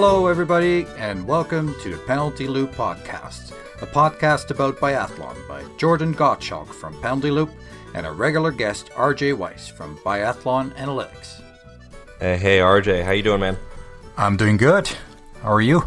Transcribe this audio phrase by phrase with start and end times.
[0.00, 3.50] Hello, everybody, and welcome to the Penalty Loop Podcast,
[3.82, 7.50] a podcast about biathlon by Jordan Gottschalk from Penalty Loop
[7.94, 11.42] and a regular guest, RJ Weiss from Biathlon Analytics.
[12.20, 13.56] Hey, hey, RJ, how you doing, man?
[14.16, 14.88] I'm doing good.
[15.42, 15.82] How are you?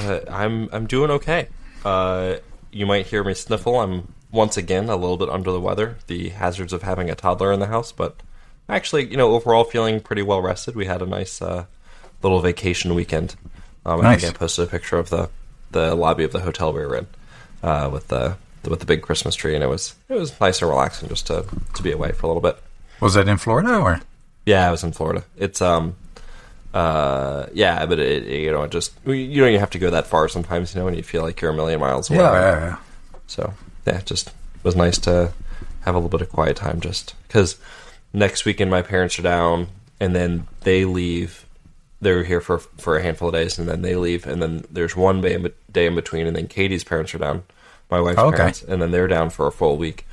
[0.00, 1.48] Uh, I'm I'm doing okay.
[1.82, 2.34] Uh,
[2.72, 3.80] you might hear me sniffle.
[3.80, 5.96] I'm once again a little bit under the weather.
[6.08, 8.22] The hazards of having a toddler in the house, but
[8.68, 10.76] actually, you know, overall feeling pretty well rested.
[10.76, 11.64] We had a nice uh,
[12.24, 13.36] little vacation weekend.
[13.86, 15.30] Um, I think I posted a picture of the
[15.70, 17.06] the lobby of the hotel we were in
[17.62, 18.36] uh, with the
[18.68, 21.44] with the big Christmas tree, and it was it was nice and relaxing just to
[21.74, 22.58] to be away for a little bit.
[23.00, 24.00] Was that in Florida or?
[24.46, 25.24] Yeah, I was in Florida.
[25.36, 25.96] It's um,
[26.72, 29.90] uh, yeah, but it, it, you know, it just you don't even have to go
[29.90, 30.74] that far sometimes.
[30.74, 32.18] You know, when you feel like you're a million miles away.
[32.18, 32.32] yeah.
[32.32, 32.76] yeah, yeah.
[33.26, 33.54] So
[33.86, 35.32] yeah, just was nice to
[35.82, 37.58] have a little bit of quiet time, just because
[38.12, 39.68] next weekend my parents are down,
[40.00, 41.43] and then they leave.
[42.04, 44.94] They're here for for a handful of days, and then they leave, and then there's
[44.94, 47.42] one day in, day in between, and then Katie's parents are down,
[47.90, 48.36] my wife's Okay.
[48.36, 50.06] parents, and then they're down for a full week,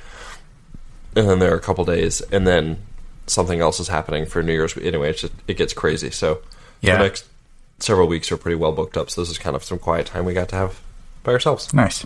[1.14, 2.78] and then there are a couple days, and then
[3.26, 4.76] something else is happening for New Year's.
[4.76, 6.10] Anyway, it's just, it gets crazy.
[6.10, 6.40] So
[6.80, 6.96] Yeah.
[6.96, 7.24] the next
[7.78, 9.10] several weeks are pretty well booked up.
[9.10, 10.80] So this is kind of some quiet time we got to have
[11.22, 11.72] by ourselves.
[11.74, 12.04] Nice.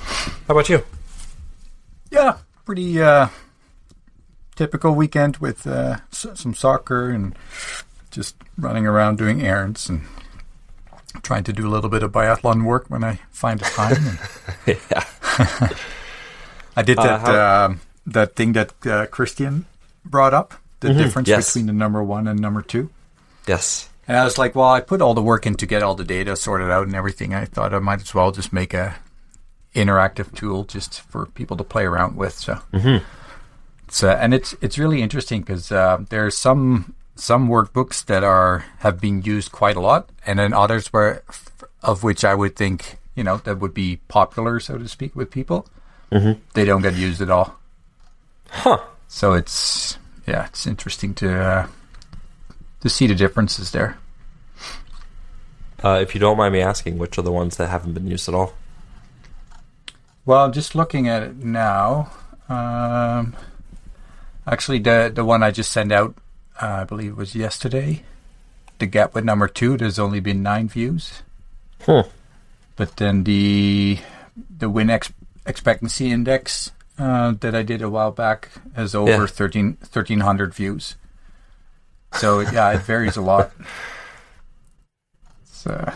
[0.00, 0.82] How about you?
[2.10, 3.28] Yeah, pretty uh,
[4.56, 7.36] typical weekend with uh, s- some soccer and
[8.18, 10.02] just running around doing errands and
[11.22, 13.96] trying to do a little bit of biathlon work when I find the time.
[14.66, 15.04] And yeah.
[16.76, 19.66] I did Uh, that how- um, that thing that uh, Christian
[20.04, 21.46] brought up, the difference yes.
[21.52, 22.90] between the number one and number two.
[23.46, 23.88] Yes.
[24.08, 26.04] And I was like, well, I put all the work in to get all the
[26.04, 27.34] data sorted out and everything.
[27.34, 28.96] I thought I might as well just make a
[29.74, 32.34] interactive tool just for people to play around with.
[32.34, 32.58] So,
[33.86, 38.64] it's, uh, and it's it's really interesting because uh, there's some some workbooks that are
[38.78, 41.22] have been used quite a lot, and then others where
[41.82, 45.30] of which I would think you know that would be popular, so to speak, with
[45.30, 45.66] people.
[46.54, 47.58] They don't get used at all.
[48.50, 48.78] Huh.
[49.08, 51.66] So it's yeah, it's interesting to uh,
[52.80, 53.98] to see the differences there.
[55.82, 58.28] Uh, if you don't mind me asking, which are the ones that haven't been used
[58.28, 58.52] at all?
[60.26, 62.10] Well, I'm just looking at it now.
[62.48, 63.36] Um,
[64.46, 66.14] actually, the the one I just sent out,
[66.60, 68.02] I believe, it was yesterday.
[68.78, 71.22] The gap with number two, there's only been nine views,
[71.84, 72.00] Hmm.
[72.76, 73.98] but then the
[74.58, 75.12] the win ex-
[75.46, 79.26] expectancy index uh, that I did a while back has over Yeah.
[79.26, 80.94] 13 1300 views.
[82.14, 83.50] So yeah, it varies a lot.
[85.44, 85.92] So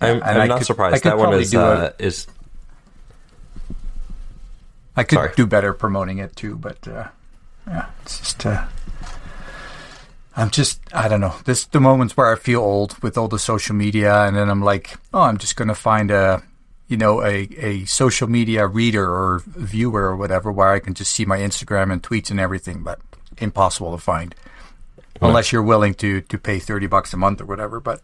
[0.00, 1.04] I'm, I'm not could- surprised.
[1.04, 2.26] That one is do a- uh, is
[4.96, 5.32] I could Sorry.
[5.36, 7.08] do better promoting it too, but uh,
[7.66, 8.64] yeah, it's just uh,
[10.40, 11.34] I'm just I don't know.
[11.44, 14.62] This the moments where I feel old with all the social media, and then I'm
[14.62, 16.42] like, oh, I'm just gonna find a
[16.88, 21.12] you know a a social media reader or viewer or whatever where I can just
[21.12, 23.00] see my Instagram and tweets and everything, but
[23.36, 24.34] impossible to find
[25.20, 27.78] unless you're willing to to pay thirty bucks a month or whatever.
[27.78, 28.00] But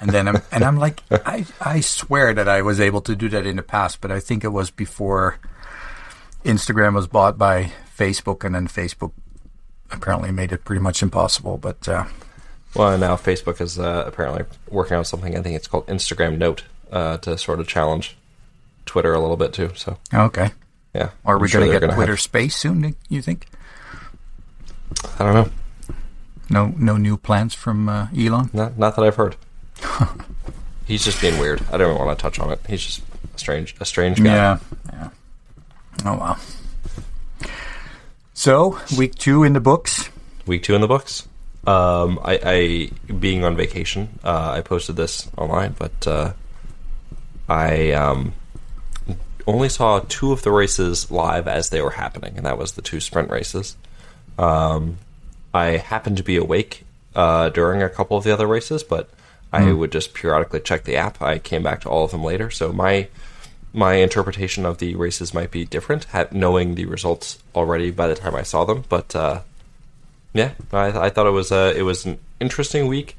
[0.00, 3.28] and then I'm and I'm like, I I swear that I was able to do
[3.28, 5.38] that in the past, but I think it was before
[6.44, 9.12] Instagram was bought by Facebook, and then Facebook
[9.94, 11.58] apparently made it pretty much impossible.
[11.58, 12.04] But uh,
[12.74, 15.36] well now Facebook is uh, apparently working on something.
[15.36, 18.16] I think it's called Instagram Note uh, to sort of challenge
[18.86, 19.70] Twitter a little bit too.
[19.74, 20.50] So okay,
[20.94, 22.94] yeah, are we going to get Twitter have- Space soon?
[23.08, 23.46] You think?
[25.18, 25.50] I don't know.
[26.50, 28.50] No, no new plans from uh, Elon.
[28.52, 29.36] Not not that I've heard.
[30.86, 31.62] He's just being weird.
[31.72, 32.60] I don't even want to touch on it.
[32.68, 33.02] He's just
[33.34, 34.34] a strange a strange guy.
[34.34, 34.58] Yeah,
[34.92, 35.08] yeah.
[36.04, 36.38] Oh well.
[38.34, 40.10] So week two in the books.
[40.44, 41.26] week two in the books.
[41.66, 46.32] Um, I, I being on vacation, uh, I posted this online, but uh,
[47.48, 48.34] I um,
[49.46, 52.82] only saw two of the races live as they were happening, and that was the
[52.82, 53.76] two sprint races.
[54.36, 54.98] Um,
[55.54, 56.84] I happened to be awake
[57.14, 59.08] uh, during a couple of the other races, but
[59.52, 61.22] I would just periodically check the app.
[61.22, 63.06] I came back to all of them later, so my
[63.74, 68.14] my interpretation of the races might be different, ha- knowing the results already by the
[68.14, 68.84] time I saw them.
[68.88, 69.40] But uh,
[70.32, 73.16] yeah, I, I thought it was a it was an interesting week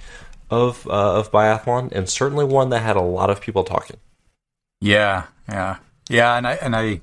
[0.50, 3.98] of uh, of biathlon, and certainly one that had a lot of people talking.
[4.80, 5.78] Yeah, yeah,
[6.10, 7.02] yeah, and I and I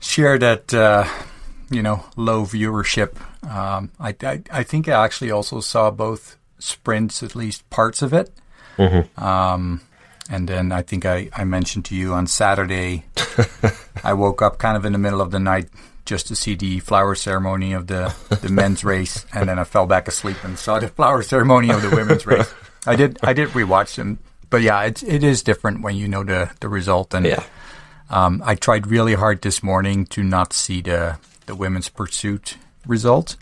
[0.00, 1.06] share that uh,
[1.70, 3.16] you know low viewership.
[3.48, 8.12] Um, I, I I think I actually also saw both sprints, at least parts of
[8.14, 8.30] it.
[9.18, 9.82] Um,
[10.30, 13.04] and then I think I, I mentioned to you on Saturday,
[14.04, 15.68] I woke up kind of in the middle of the night
[16.04, 19.86] just to see the flower ceremony of the, the men's race, and then I fell
[19.86, 22.52] back asleep and saw the flower ceremony of the women's race.
[22.86, 23.18] I did.
[23.22, 24.18] I did rewatch them,
[24.50, 27.14] but yeah, it's it is different when you know the the result.
[27.14, 27.44] And Yeah.
[28.10, 33.36] um, I tried really hard this morning to not see the the women's pursuit result,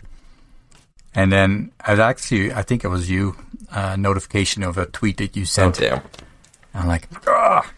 [1.15, 3.35] and then I actually I think it was you
[3.71, 5.77] uh, notification of a tweet that you Oh, sent.
[5.79, 6.01] damn.
[6.73, 7.69] I'm like, ah.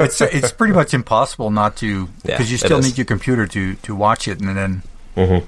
[0.00, 3.74] it's it's pretty much impossible not to Yeah, because you still need your computer to
[3.74, 4.82] to watch it, and then
[5.16, 5.46] Mhm.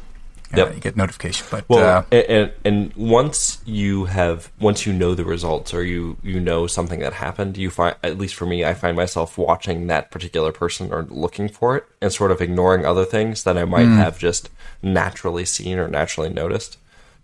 [0.53, 0.75] yeah, Yep.
[0.75, 1.47] you get notification.
[1.51, 6.19] But Well, uh, and, and once you have once you know the results or you
[6.23, 9.87] you know something that happened, you find at least for me, I find myself watching
[9.89, 13.65] that particular person or looking for it and sort of ignoring other things that I
[13.65, 13.97] might Hmm.
[13.97, 14.51] have just
[14.83, 16.77] naturally seen or naturally noticed.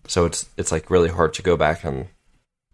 [0.09, 2.07] So it's it's like really hard to go back and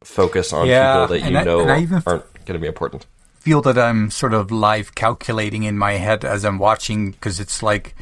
[0.04, 2.66] focus on Yeah, people that you I- know and I even- aren't going to be
[2.68, 3.06] important.
[3.40, 7.62] feel that I'm sort of live calculating in my head as I'm watching because it's
[7.62, 7.94] like,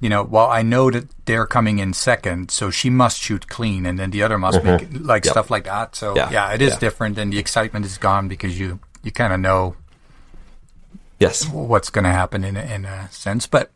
[0.00, 3.86] you know, well, I know that they're coming in second, so she must shoot clean,
[3.86, 5.06] and then the other must make mm-hmm.
[5.06, 5.32] like Yep.
[5.32, 5.94] stuff like that.
[5.94, 6.78] So Yeah, yeah, it is yeah.
[6.80, 9.76] different, and the excitement is gone because you you kind of know
[11.20, 11.46] Yes.
[11.48, 13.46] what's going to happen in a, in a sense.
[13.46, 13.70] But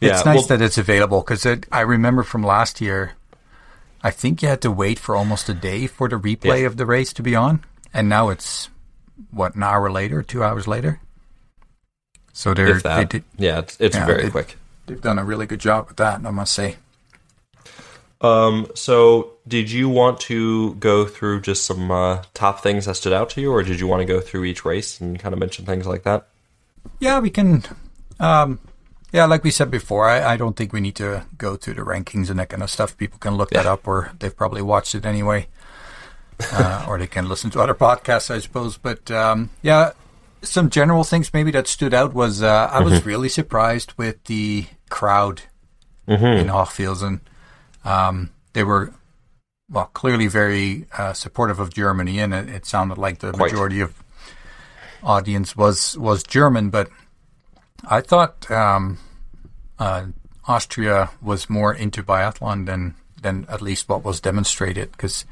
[0.00, 3.12] it's nice well- that it's available because I remember from last year,
[4.02, 6.66] I think you had to wait for almost a day for the replay Yeah.
[6.66, 7.64] of the race to be on,
[7.94, 8.68] and now it's
[9.30, 11.00] what an hour later, two hours later.
[12.32, 14.56] So they're they did, yeah, it's, it's Yeah, very it- quick.
[14.86, 16.76] they've done a really good job with that, I must say.
[18.20, 23.12] Um, so did you want to go through just some uh, top things that stood
[23.12, 25.38] out to you, or did you want to go through each race and kind of
[25.40, 26.28] mention things like that?
[27.00, 27.64] Yeah, we can.
[28.20, 28.60] Um,
[29.12, 31.82] yeah, like we said before, I, I don't think we need to go through the
[31.82, 32.96] rankings and that kind of stuff.
[32.96, 35.48] People can look that up, or they've probably watched it anyway,
[36.52, 38.78] uh, or they can listen to other podcasts, I suppose.
[38.78, 39.92] But um, yeah,
[40.40, 44.66] some general things maybe that stood out was uh, I was really surprised with the
[44.88, 45.42] crowd
[46.40, 47.20] in Hochfilzen.
[47.84, 48.94] Um, they were
[49.70, 53.52] well clearly very uh, supportive of Germany, and it, it sounded like the Quite.
[53.52, 54.02] majority of
[55.02, 56.88] audience was was German, but
[57.88, 58.98] I thought um,
[59.78, 60.06] uh,
[60.46, 65.24] Austria was more into biathlon than than at least what was demonstrated because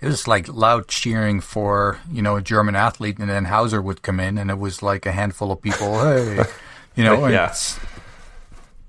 [0.00, 4.02] it was like loud cheering for you know a German athlete, and then Hauser would
[4.02, 6.44] come in, and it was like a handful of people, hey,
[6.94, 7.54] you know, and Yeah.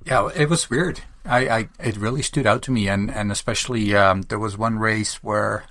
[0.05, 1.01] yeah, it was weird.
[1.25, 4.79] I, I it really stood out to me, and and especially um, there was one
[4.79, 5.65] race where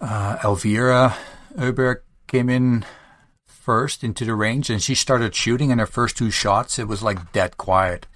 [0.00, 1.14] uh, Elvira
[1.58, 2.84] Oberg came in
[3.64, 5.70] first into the range, and she started shooting.
[5.70, 8.06] And her first two shots, it was like dead quiet,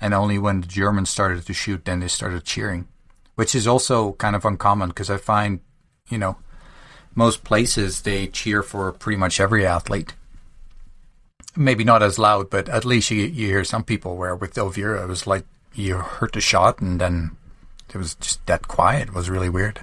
[0.00, 2.88] and only when the Germans started to shoot, then they started cheering,
[3.36, 5.60] which is also kind of uncommon because I find,
[6.08, 6.36] you know,
[7.14, 10.14] most places they cheer for pretty much every athlete.
[11.56, 15.02] Maybe not as loud, but at least you, you hear some people where with Elvira
[15.02, 15.44] it was like
[15.74, 17.36] you heard the shot and then
[17.92, 19.08] it was just dead quiet.
[19.08, 19.80] It was really weird.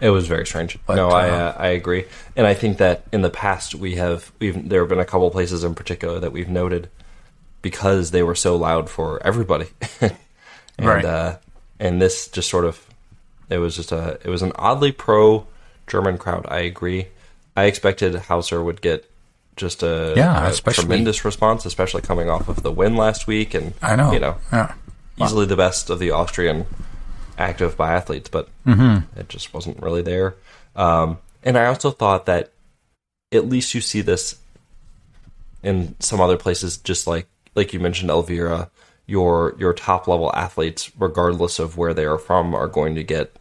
[0.00, 0.78] It was very strange.
[0.86, 2.04] But, no, I uh, uh, I agree,
[2.36, 5.30] and I think that in the past we have we've there have been a couple
[5.30, 6.88] places in particular that we've noted
[7.62, 9.68] because they were so loud for everybody,
[10.00, 10.12] and
[10.78, 11.04] Right.
[11.04, 11.36] uh,
[11.80, 12.84] and this just sort of
[13.48, 15.46] it was just a it was an oddly pro
[15.86, 16.46] German crowd.
[16.48, 17.08] I agree.
[17.56, 19.10] I expected Hauser would get
[19.56, 23.72] just a, Yeah, a tremendous response, especially coming off of the win last week, and
[23.80, 24.12] I know.
[24.12, 24.74] you know Yeah.
[25.16, 26.66] easily the best of the Austrian
[27.38, 29.18] active biathletes, but Mm-hmm.
[29.18, 30.34] it just wasn't really there.
[30.74, 32.50] Um, and I also thought that
[33.32, 34.36] at least you see this
[35.62, 38.70] in some other places, just like like you mentioned, Elvira,
[39.06, 43.32] your your top level athletes, regardless of where they are from, are going to get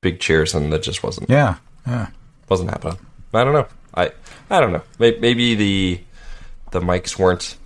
[0.00, 1.56] big cheers, and that just wasn't Yeah.
[1.86, 2.08] Yeah.
[2.48, 2.98] wasn't happening.
[3.34, 3.66] I don't know.
[3.94, 4.12] I
[4.50, 4.82] I don't know.
[4.98, 6.00] Maybe, maybe the
[6.70, 7.56] the mics weren't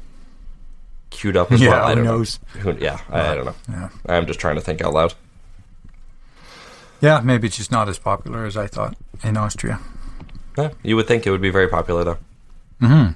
[1.13, 1.85] queued up as Yeah, well.
[1.85, 2.41] I don't knows?
[2.57, 2.61] know.
[2.63, 3.55] Who, yeah, I, I don't know.
[3.69, 3.89] Yeah.
[4.07, 5.15] I'm just trying to think out loud.
[7.01, 9.81] Yeah, maybe it's just not as popular as I thought in Austria.
[10.59, 12.19] Yeah, you would think it would be very popular though.
[12.81, 13.13] Mm-hmm.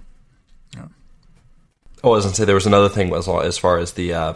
[2.04, 4.12] Oh, I was gonna say there was another thing as well as far as the
[4.14, 4.34] uh,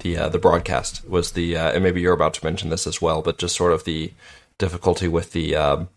[0.00, 3.00] the uh, the broadcast was the uh, and maybe you're about to mention this as
[3.02, 4.12] well, but just sort of the
[4.58, 5.88] difficulty with the um,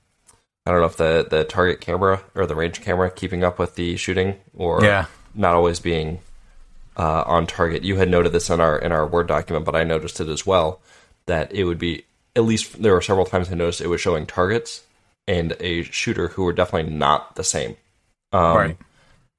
[0.65, 3.75] I don't know if the the target camera or the range camera keeping up with
[3.75, 5.05] the shooting or Yeah.
[5.35, 6.19] not always being
[6.97, 7.83] uh, on target.
[7.83, 10.45] You had noted this in our in our word document, but I noticed it as
[10.45, 10.81] well
[11.25, 14.25] that it would be at least there were several times I noticed it was showing
[14.25, 14.83] targets
[15.27, 17.75] and a shooter who were definitely not the same.
[18.31, 18.77] Um, Right.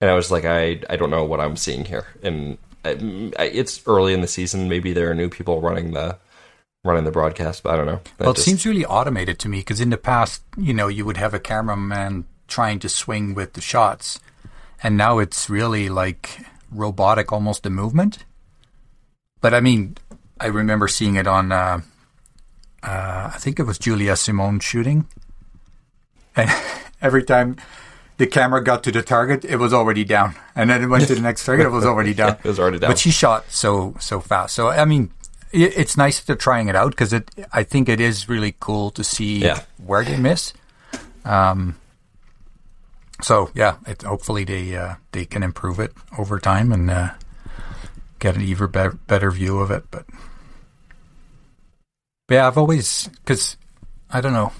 [0.00, 2.90] And I was like, I I don't know what I'm seeing here, and I,
[3.38, 4.68] I- it's early in the season.
[4.68, 6.18] Maybe there are new people running the
[6.84, 8.00] running the broadcast, but I don't know.
[8.18, 10.88] That Well, it just- seems really automated to me because in the past, you know,
[10.88, 14.20] you would have a cameraman trying to swing with the shots,
[14.82, 18.24] and now it's really like robotic, almost the movement.
[19.40, 19.96] But I mean,
[20.40, 21.80] I remember seeing it on uh,
[22.82, 25.06] uh, I think it was Julia Simon shooting,
[26.34, 26.50] and
[27.02, 27.56] every time
[28.18, 31.14] the camera got to the target, it was already down, and then it went to
[31.14, 32.36] the next target, it was already down.
[32.42, 32.90] it was already down.
[32.90, 34.54] But she shot so so fast.
[34.54, 35.10] So I mean,
[35.52, 37.30] it, it's nice that they're trying it out because it.
[37.52, 39.62] I think it is really cool to see Yeah.
[39.84, 40.52] where they miss.
[41.24, 41.76] Um.
[43.22, 47.10] So yeah, it, hopefully they uh, they can improve it over time and uh,
[48.18, 49.84] get an even better, better view of it.
[49.90, 50.04] But
[52.28, 53.56] but yeah, I've always because
[54.10, 54.52] I don't know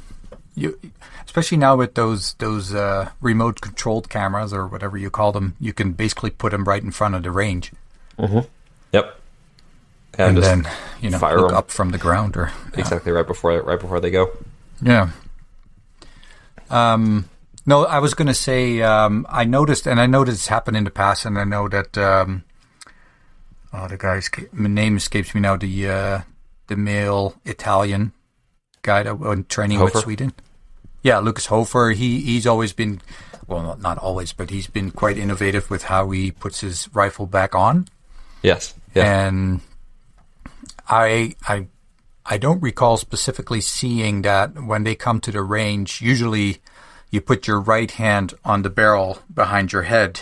[0.55, 0.79] you,
[1.27, 5.73] especially now with those those uh, remote controlled cameras or whatever you call them, you
[5.75, 7.73] can basically put them right in front of the range
[8.19, 9.21] Yep.
[10.17, 10.67] and, just then
[11.03, 11.57] you know fire look 'em.
[11.59, 14.31] up from the ground or exactly right before right before they go.
[14.81, 15.11] yeah.
[16.71, 17.29] Um,
[17.67, 20.85] no, I was going to say um, I noticed, and I know this happened in
[20.85, 22.45] the past, and I know that um,
[23.73, 25.57] oh, the guy's name escapes me now.
[25.57, 26.21] The uh,
[26.69, 28.13] the male Italian
[28.83, 30.33] guy that went training with Sweden.
[31.03, 31.91] Yeah, Lukas Hofer.
[31.91, 33.01] He he's always been
[33.47, 37.27] well, not, not always, but he's been quite innovative with how he puts his rifle
[37.27, 37.89] back on.
[38.43, 38.75] Yes.
[38.95, 39.27] Yeah.
[39.27, 39.61] And
[40.89, 41.67] I I
[42.25, 46.01] I don't recall specifically seeing that when they come to the range.
[46.01, 46.61] Usually,
[47.11, 50.21] you put your right hand on the barrel behind your head,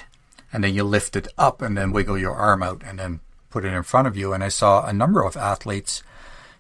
[0.53, 3.65] and then you lift it up, and then wiggle your arm out, and then put
[3.65, 4.33] it in front of you.
[4.33, 6.03] And I saw a number of athletes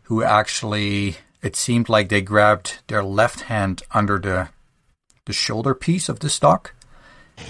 [0.04, 4.48] who actually it seemed like they grabbed their left hand under the
[5.26, 6.74] the shoulder piece of the stock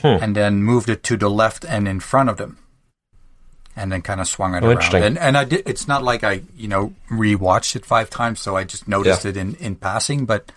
[0.00, 0.06] hmm.
[0.06, 2.58] and then moved it to the left and in front of them
[3.76, 6.22] and then kind of swung it Oh, around and and I did it's not like
[6.24, 9.30] I you know rewatched it five times so I just noticed Yeah.
[9.30, 10.52] it in in passing but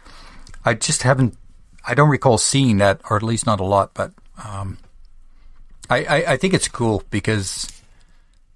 [0.65, 1.35] I just haven't
[1.87, 4.11] I don't recall seeing that or at least not a lot but
[4.43, 4.77] um
[5.89, 7.67] I I, I think it's cool because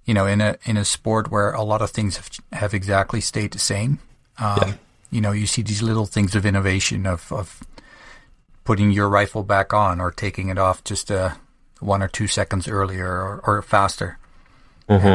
[0.06, 3.22] you know in a in a sport where a lot of things have have exactly
[3.22, 4.00] stayed the same
[4.38, 4.74] um, Yeah.
[5.12, 7.62] you know you see these little things of innovation of of
[8.64, 11.32] putting your rifle back on or taking it off just uh,
[11.80, 14.18] one or two seconds earlier or, or faster,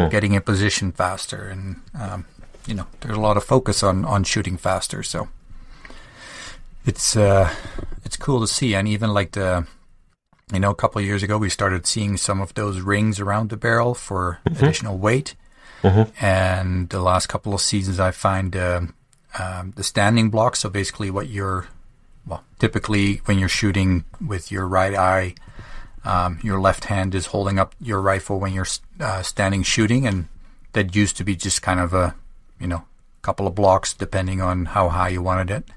[0.05, 2.25] and getting in position faster, and um,
[2.67, 5.03] you know there's a lot of focus on on shooting faster.
[5.05, 5.29] So
[6.87, 7.53] it's uh,
[8.05, 9.67] it's cool to see, and even like the
[10.53, 13.51] you know a couple of years ago we started seeing some of those rings around
[13.51, 15.35] the barrel for additional weight,
[16.21, 18.57] and the last couple of seasons I find.
[18.57, 18.95] um
[19.39, 21.67] um, the standing block, so basically what you're
[22.27, 25.35] well, typically when you're shooting with your right eye,
[26.05, 28.67] um, your left hand is holding up your rifle when you're
[28.99, 30.29] uh, standing shooting, and
[30.73, 32.15] that used to be just kind of a,
[32.59, 32.85] you know,
[33.23, 35.69] couple of blocks depending on how high you wanted it,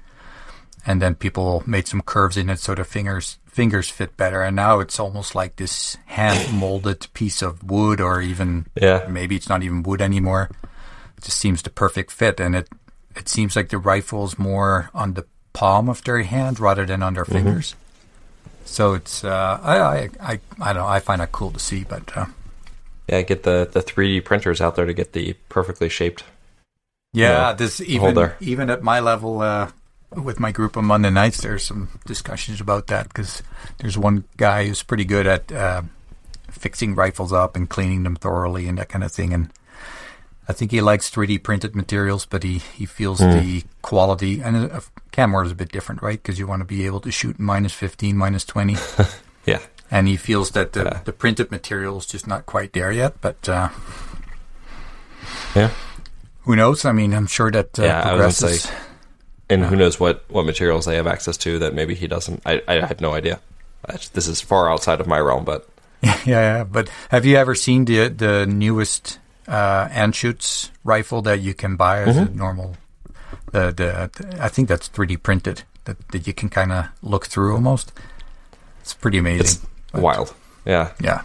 [0.86, 4.54] and then people made some curves in it so the fingers fingers fit better, and
[4.56, 9.06] now it's almost like this hand molded piece of wood, or even Yeah.
[9.08, 10.48] maybe it's not even wood anymore.
[11.18, 12.68] It just seems the perfect fit, and it
[13.16, 17.14] it seems like the rifle's more on the palm of their hand rather than on
[17.14, 17.74] their fingers.
[18.64, 21.82] So it's uh, I, I I I don't know I find that cool to see,
[21.84, 22.26] but uh,
[23.08, 26.22] Yeah, get the the 3D printers out there to get the perfectly shaped.
[27.12, 28.36] yeah, Yeah, this even holder.
[28.40, 29.70] even at my level uh,
[30.16, 33.42] with my group on Monday nights, there's some discussions about that because
[33.78, 35.82] there's one guy who's pretty good at uh,
[36.50, 39.50] fixing rifles up and cleaning them thoroughly and that kind of thing, and
[40.48, 44.82] I think he likes 3D printed materials, but he, he feels the quality and a
[45.12, 46.20] camera is a bit different, right?
[46.20, 48.76] Because you want to be able to shoot minus 15, minus 20.
[49.46, 49.60] Yeah.
[49.90, 51.00] and he feels that the, Yeah.
[51.04, 53.20] the printed material is just not quite there yet.
[53.22, 53.68] But uh,
[55.54, 55.70] Yeah.
[56.42, 56.84] who knows?
[56.84, 58.72] I mean, I'm sure that uh, Yeah, I was gonna progresses.
[59.50, 62.40] And who knows what, what materials they have access to that maybe he doesn't.
[62.46, 63.40] I, I have no idea.
[64.12, 65.68] This is far outside of my realm, but
[66.02, 66.64] yeah, yeah.
[66.64, 72.02] But have you ever seen the the newest uh, Anschutz rifle that you can buy
[72.02, 72.32] as Mm-hmm.
[72.34, 72.76] a normal?
[73.52, 77.54] The, the I think that's 3D printed that that you can kind of look through
[77.54, 77.92] almost.
[78.80, 79.66] It's pretty amazing.
[79.92, 80.34] it's wild.
[80.64, 80.92] Yeah.
[81.00, 81.22] Yeah,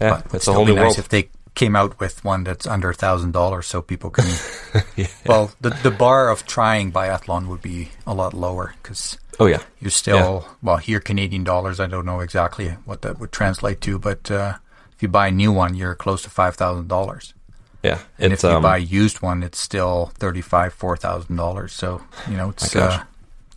[0.00, 0.22] Yeah.
[0.24, 0.98] but it's a whole new nice world.
[0.98, 4.24] if they came out with one that's under a thousand dollars, so people can.
[4.96, 5.08] Yeah.
[5.26, 9.62] Well, the the bar of trying biathlon would be a lot lower because Oh, yeah.
[9.80, 11.80] you're still well here Canadian dollars.
[11.80, 14.54] I don't know exactly what that would translate to, but uh,
[14.94, 17.34] if you buy a new one, you're close to five thousand dollars.
[17.82, 17.98] Yeah.
[18.18, 21.72] And if you um, buy a used one, it's still thirty five, four thousand dollars.
[21.72, 23.02] So you know it's uh,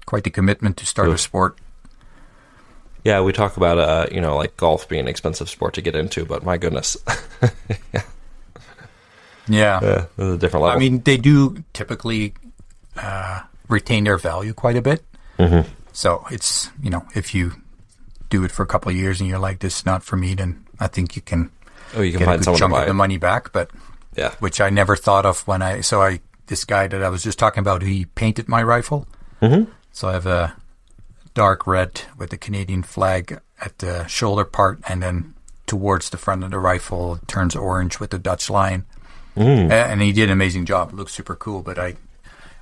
[0.05, 1.57] quite the commitment to start a sport.
[3.03, 5.95] Yeah, we talk about, uh, you know, like golf being an expensive sport to get
[5.95, 6.97] into, but my goodness.
[9.47, 10.05] Yeah, yeah.
[10.17, 10.77] Is a different level.
[10.77, 12.33] I mean they do typically
[12.95, 15.03] uh, retain their value quite a bit.
[15.39, 15.67] Mm-hmm.
[15.91, 17.53] So it's you know if you
[18.29, 20.35] do it for a couple of years and you're like this is not for me,
[20.35, 21.49] then I think you can
[21.95, 23.51] oh, you can get a find good someone to chunk buy of the money back.
[23.51, 23.71] But
[24.15, 24.35] Yeah.
[24.39, 27.39] which I never thought of when I so I this guy that I was just
[27.39, 29.07] talking about, he painted my rifle.
[29.41, 29.71] Mm-hmm.
[29.93, 30.55] So I have a
[31.33, 35.33] dark red with the Canadian flag at the shoulder part, and then
[35.65, 38.85] towards the front of the rifle it turns orange with the Dutch line.
[39.35, 39.71] Mm.
[39.71, 40.89] And he did an amazing job.
[40.89, 41.95] It looks super cool, but I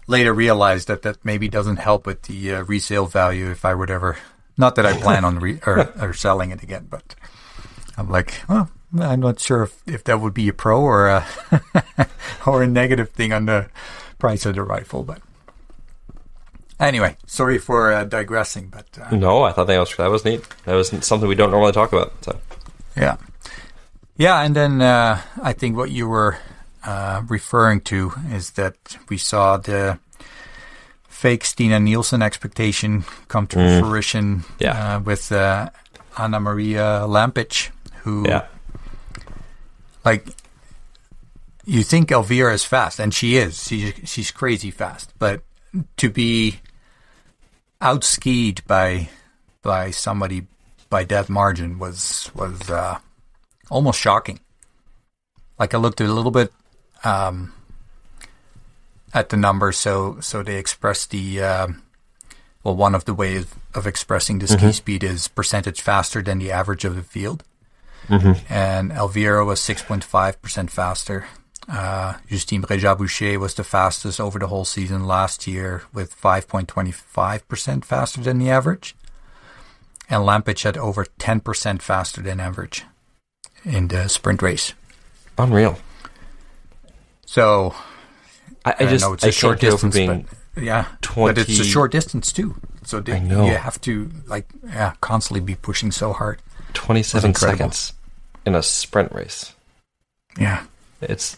[0.08, 3.90] later realized that that maybe doesn't help with the uh, resale value if I would
[3.90, 4.18] ever.
[4.58, 7.16] Not that I plan on re- or, or selling it again, but
[7.98, 8.70] I'm like, well,
[9.00, 11.26] I'm not sure if, if that would be a pro or a
[12.46, 13.70] or a negative thing on the
[14.18, 15.04] price of the rifle.
[15.04, 15.22] But
[16.80, 20.42] anyway, sorry for uh, digressing, but uh, No, I thought that was that was neat.
[20.66, 22.14] That was something we don't normally talk about.
[22.24, 22.40] So
[22.96, 23.18] Yeah.
[24.18, 26.38] Yeah, and then uh, I think what you were
[26.84, 28.76] uh, referring to is that
[29.10, 30.00] we saw the
[31.08, 34.96] fake Stina Nilsson expectation come to fruition Yeah.
[34.96, 35.70] uh, with uh,
[36.16, 37.70] Annamarija Lampic,
[38.04, 38.46] who, yeah,
[40.06, 40.26] like,
[41.66, 43.68] you think Elvira is fast, and she is.
[43.68, 45.14] She, she's crazy fast.
[45.20, 45.42] But
[45.98, 46.60] to be
[47.82, 49.10] outskied by
[49.62, 50.48] by somebody
[50.90, 52.98] by death margin was was uh,
[53.70, 54.40] almost shocking.
[55.60, 56.52] Like I looked a little bit
[57.04, 57.54] um,
[59.14, 61.82] at the numbers, so so they express the um,
[62.64, 66.52] well, one of the ways of expressing the ski speed is percentage faster than the
[66.52, 67.44] average of the field,
[68.50, 71.28] and Elvira was six point five percent faster.
[71.70, 78.22] Uh, Justine Braisaz-Bouchet was the fastest over the whole season last year with 5.25% faster
[78.22, 78.96] than the average.
[80.10, 82.86] And Lampic had over 10% faster than average
[83.66, 84.74] in the sprint race.
[85.38, 85.78] unreal.
[87.26, 87.76] So
[88.64, 91.38] I, I just know it's I a short get over distance, being but yeah, but
[91.38, 92.56] it's a short distance too.
[92.84, 93.46] So the, I know.
[93.46, 96.40] you have to like yeah constantly be pushing so hard.
[96.74, 97.92] twenty seven seconds
[98.46, 99.54] in a sprint race.
[100.40, 100.64] Yeah,
[101.02, 101.36] It's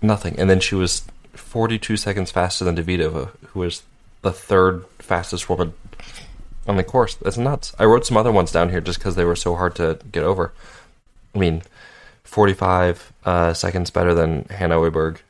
[0.00, 0.38] nothing.
[0.38, 1.02] And then she was
[1.34, 3.82] 42 seconds faster than Davidova, who was
[4.22, 5.72] the third fastest woman
[6.66, 7.14] on the course.
[7.14, 7.74] That's nuts.
[7.78, 10.24] I wrote some other ones down here just because they were so hard to get
[10.24, 10.52] over.
[11.34, 11.62] I mean,
[12.24, 15.20] 45 uh, seconds better than Hanna Oberg,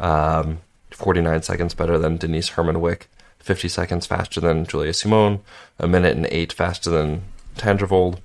[0.00, 0.58] um,
[0.90, 5.40] 49 seconds better than Denise Herrmann-Wick, 50 seconds faster than Julia Simon,
[5.78, 7.22] a minute and eight faster than
[7.56, 8.18] Tandrevold,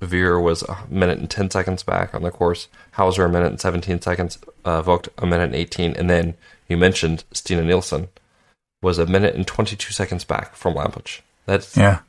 [0.00, 2.68] Wierer was a minute and 10 seconds back on the course.
[2.92, 4.38] Hauser a minute and 17 seconds.
[4.64, 5.94] Uh, Voigt a minute and 18.
[5.96, 6.34] And then
[6.68, 8.08] you mentioned Stina Nilsson
[8.82, 11.20] was a minute and 22 seconds back from Lampic.
[11.46, 12.00] That's yeah,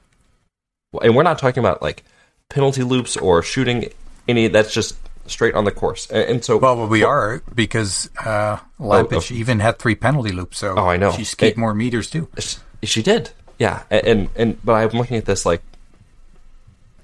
[1.01, 2.03] and we're not talking about like
[2.49, 3.89] penalty loops or shooting
[4.27, 4.47] any.
[4.49, 4.97] That's just
[5.27, 6.09] straight on the course.
[6.11, 9.33] And, and so well, we are because uh, Lampic oh.
[9.35, 10.57] even had three penalty loops.
[10.57, 11.11] So Oh, I know.
[11.13, 12.27] she skied It- more meters too.
[12.37, 13.83] She, she did, yeah.
[13.89, 15.61] And, and and but I'm looking at this like,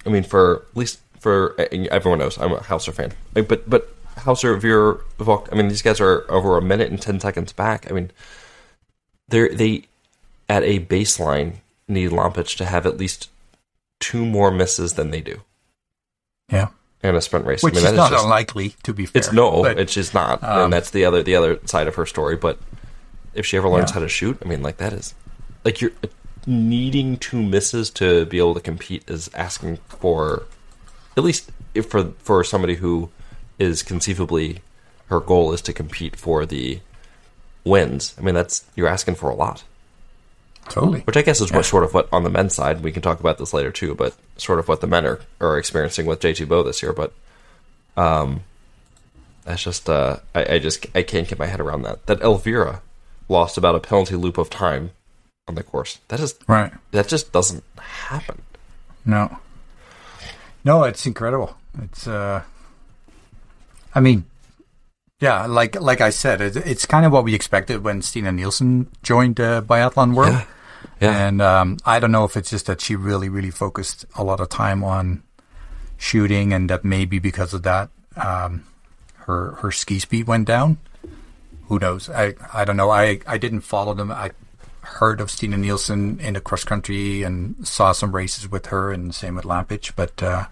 [0.06, 3.90] I mean, for at least for everyone knows I'm a Hauser fan, Like, but but
[4.20, 5.50] Hauser, Wierer, Voigt.
[5.52, 7.90] I mean, these guys are over a minute and ten seconds back.
[7.90, 8.12] I mean,
[9.30, 9.84] they're they
[10.48, 11.56] at a baseline
[11.88, 13.30] need Lampic to have at least
[14.00, 15.42] two more misses than they do
[16.52, 16.68] Yeah,
[17.04, 17.64] in a sprint race.
[17.64, 19.20] which I mean, is not just- unlikely to be fair.
[19.20, 21.96] It's no, but it's just not, um, and that's the other the other side of
[21.96, 22.36] her story.
[22.36, 22.60] But
[23.34, 23.96] if she ever learns Yeah.
[23.96, 25.14] how to shoot, I mean, like that is
[25.64, 25.92] like you're
[26.46, 30.44] needing two misses to be able to compete is asking for
[31.18, 33.10] at least if for for somebody who
[33.58, 34.62] is conceivably
[35.08, 36.80] her goal is to compete for the
[37.64, 38.16] wins.
[38.18, 39.64] I mean, that's you're asking for a lot,
[40.70, 41.02] totally.
[41.02, 43.20] which I guess is what sort of what on the men's side we can talk
[43.20, 46.48] about this later too, but sort of what the men are are experiencing with JT
[46.48, 47.14] Boe this year, but.
[47.98, 48.42] Um,
[49.46, 52.08] that's just uh, I, I just I can't get my head around that.
[52.08, 52.82] That Elvira
[53.30, 54.92] lost about a penalty loop of time
[55.48, 56.00] on the course.
[56.08, 56.72] That is Right.
[56.92, 58.42] that just doesn't happen.
[59.06, 59.38] No.
[60.64, 61.56] No, it's incredible.
[61.82, 62.42] It's uh
[63.94, 64.26] I mean
[65.22, 68.92] yeah, like like I said, it, it's kind of what we expected when Stina Nilsson
[69.02, 70.34] joined uh, Biathlon World.
[70.34, 70.46] Yeah.
[71.00, 71.28] Yeah.
[71.28, 74.40] And um, I don't know if it's just that she really, really focused a lot
[74.42, 75.24] of time on
[75.98, 78.66] shooting, and that maybe because of that, um,
[79.26, 80.78] her her ski speed went down.
[81.70, 82.10] Who knows?
[82.10, 82.92] I I don't know.
[82.92, 84.12] I I didn't follow them.
[84.12, 84.32] I
[84.86, 89.14] heard of Stina Nilsson in the cross country and saw some races with her, and
[89.14, 89.92] same with Lampic.
[89.96, 90.46] But uh,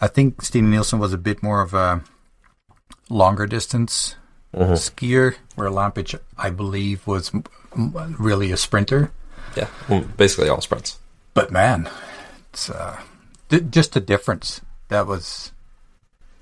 [0.00, 2.02] I think Stina Nilsson was a bit more of a
[3.08, 4.16] longer distance
[4.54, 7.44] skier, where Lampic, I believe, was m-
[7.76, 9.10] m- really a sprinter.
[9.56, 10.98] Yeah, well, basically all sprints.
[11.34, 11.88] But man,
[12.52, 13.00] it's uh,
[13.48, 14.60] d- just the difference.
[14.88, 15.52] That was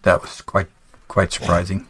[0.03, 0.69] that was quite
[1.09, 1.87] quite surprising.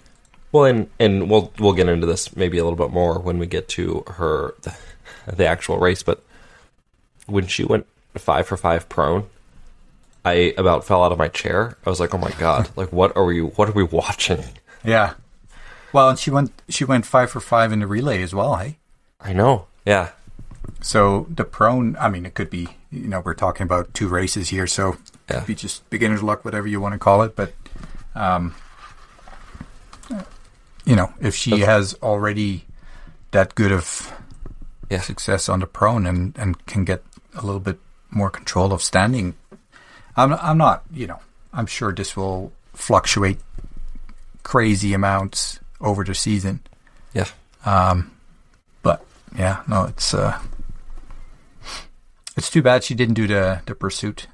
[0.52, 3.46] Well, and and we'll we'll get into this maybe a little bit more when we
[3.46, 4.74] get to her the,
[5.32, 6.02] the actual race.
[6.02, 6.22] But
[7.26, 7.86] when she went
[8.16, 9.24] five for five prone,
[10.24, 11.76] I about fell out of my chair.
[11.86, 14.42] I was like, oh my god, like what are we what are we watching?
[14.84, 15.14] Yeah.
[15.92, 18.56] Well, and she went she went five for five in the relay as well.
[18.56, 18.78] Hey,
[19.20, 19.66] I know.
[19.84, 20.10] Yeah.
[20.80, 21.96] so the prone.
[21.98, 22.68] I mean, it could be.
[22.92, 24.96] You know, we're talking about two races here, so
[25.28, 25.40] Yeah.
[25.40, 27.36] could be just beginner's luck, whatever you want to call it.
[27.36, 27.52] But,
[28.14, 28.54] um,
[30.84, 32.64] you know, if she has already
[33.32, 34.12] that good of
[34.90, 35.00] Yeah.
[35.00, 37.02] success on the prone and and can get
[37.34, 37.78] a little bit
[38.10, 39.34] more control of standing,
[40.16, 40.82] I'm I'm not.
[40.92, 41.20] You know,
[41.52, 43.38] I'm sure this will fluctuate
[44.42, 46.60] crazy amounts over the season.
[47.14, 47.26] Yeah.
[47.64, 48.10] Um,
[48.82, 49.04] But
[49.36, 50.38] yeah, no, it's uh,
[52.36, 54.26] it's too bad she didn't do the the pursuit.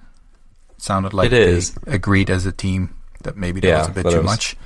[0.79, 1.75] sounded like It is.
[1.87, 2.91] they agreed as a team
[3.23, 4.57] that maybe that Yeah, was a bit too was- much.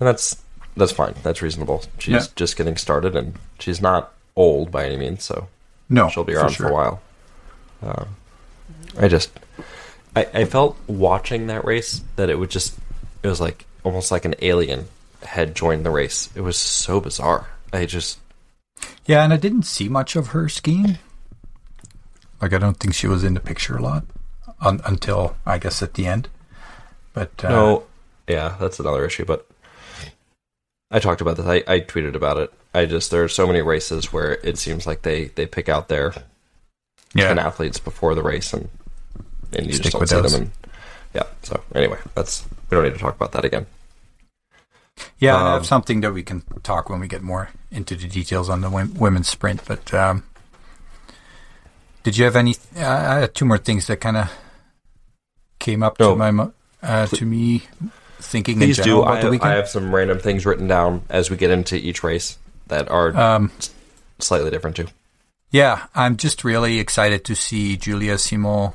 [0.00, 0.36] And that's
[0.76, 1.14] that's fine.
[1.22, 1.84] That's reasonable.
[1.98, 2.26] She's Yeah.
[2.36, 5.48] just getting started, and she's not old by any means, so
[5.88, 6.66] No, she'll be for around sure.
[6.68, 7.02] for a while.
[7.82, 8.08] Um,
[8.98, 9.30] I just,
[10.14, 12.76] I, I felt watching that race that it would just,
[13.22, 14.86] it was like almost like an alien
[15.22, 16.28] had joined the race.
[16.34, 17.48] It was so bizarre.
[17.72, 18.18] I just,
[19.06, 20.98] Yeah, and I didn't see much of her skiing.
[22.40, 24.04] Like I don't think she was in the picture a lot
[24.60, 26.28] un- until I guess at the end.
[27.12, 27.84] But uh, no,
[28.28, 29.24] yeah, that's another issue.
[29.24, 29.46] But
[30.90, 31.46] I talked about this.
[31.46, 32.52] I, I tweeted about it.
[32.72, 35.88] I just there are so many races where it seems like they they pick out
[35.88, 36.12] their
[37.14, 38.68] yeah, ten athletes before the race and
[39.52, 40.32] and you Stick just don't see those.
[40.32, 40.42] them.
[40.42, 40.50] And
[41.14, 43.66] yeah, so anyway, that's we don't need to talk about that again.
[45.18, 48.06] yeah, I um, have something that we can talk when we get more into the
[48.06, 49.62] details on the women's sprint.
[49.66, 50.22] But um,
[52.04, 52.54] did you have any?
[52.76, 54.30] Uh, I had two more things that kind of
[55.58, 56.10] came up No.
[56.12, 56.52] to my mo-
[56.82, 57.64] uh, to me
[58.20, 59.02] thinking Please do.
[59.02, 59.52] about I the have, weekend.
[59.52, 62.38] I have some random things written down as we get into each race
[62.70, 63.52] that are um,
[64.18, 64.88] slightly different too.
[65.50, 68.72] Yeah, I'm just really excited to see Julia Simon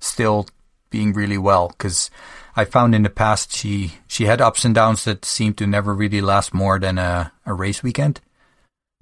[0.00, 0.46] still
[0.90, 2.10] being really well because
[2.56, 5.94] I found in the past she she had ups and downs that seemed to never
[5.94, 8.20] really last more than a, a race weekend.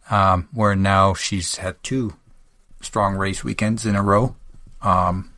[0.09, 2.15] Um, where now she's had two
[2.81, 4.37] strong race weekends in a row.
[4.83, 5.33] Um,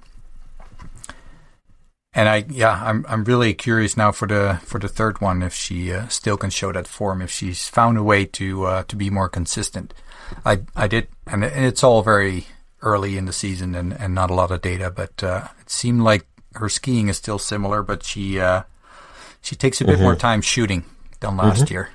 [2.18, 5.54] and I yeah I'm I'm really curious now for the for the third one if
[5.54, 8.96] she uh, still can show that form if she's found a way to uh, to
[8.96, 9.94] be more consistent.
[10.44, 12.46] I I did and it's all very
[12.83, 16.00] early in the season and, and not a lot of data, but uh, it seemed
[16.00, 18.62] like her skiing is still similar, but she uh,
[19.40, 20.83] she takes a bit more time shooting
[21.20, 21.90] than last year.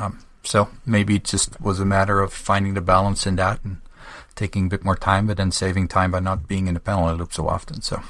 [0.00, 3.76] Um, so maybe it just was a matter of finding the balance in that and
[4.34, 7.16] taking a bit more time, but then saving time by not being in the penalty
[7.16, 7.82] loop so often.
[7.82, 8.02] So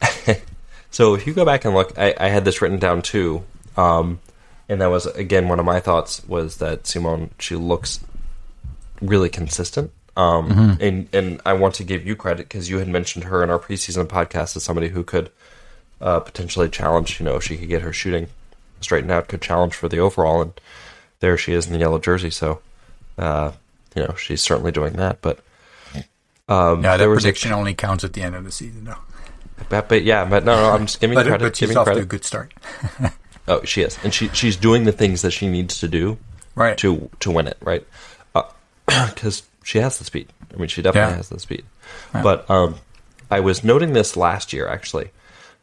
[0.92, 3.42] So if you go back and look, I, I had this written down too,
[3.76, 4.20] um,
[4.68, 7.98] and that was again one of my thoughts was that Simon she looks
[9.00, 13.24] really consistent, um, and and I want to give you credit because you had mentioned
[13.24, 15.30] her in our preseason podcast as somebody who could
[16.00, 17.18] uh, potentially challenge.
[17.18, 18.28] You know, if she could get her shooting
[18.80, 20.52] straightened out, could challenge for the overall, and
[21.20, 22.30] there she is in the yellow jersey.
[22.30, 22.60] So,
[23.16, 23.52] uh,
[23.96, 25.22] you know, she's certainly doing that.
[25.22, 25.38] But
[26.48, 28.96] um, yeah, that was a- prediction only counts at the end of the season, though.
[29.68, 31.44] But, but yeah, but no, no, I'm just giving But, credit.
[31.44, 32.00] but she's giving off credit.
[32.00, 32.52] to a good start,
[33.48, 36.18] Oh, she is, and she she's doing the things that she needs to do
[36.54, 36.76] right?
[36.78, 37.86] to to win it, right?
[38.86, 40.28] Because she has the speed.
[40.52, 41.16] I mean, she definitely Yeah.
[41.16, 41.64] has the speed.
[42.12, 42.76] But um,
[43.30, 45.10] I was noting this last year, actually,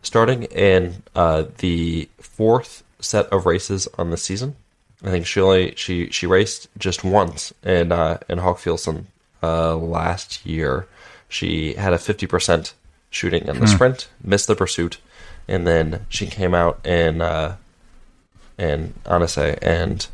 [0.02, 4.56] starting in uh, the fourth set of races on the season.
[5.04, 9.06] I think she only she she raced just once in uh, in Hochfilzen
[9.44, 10.88] uh, last year.
[11.28, 12.74] She had a fifty percent
[13.10, 15.00] shooting in the sprint, missed the pursuit,
[15.48, 17.58] and then she came out in uh,
[18.58, 20.08] in Annecy and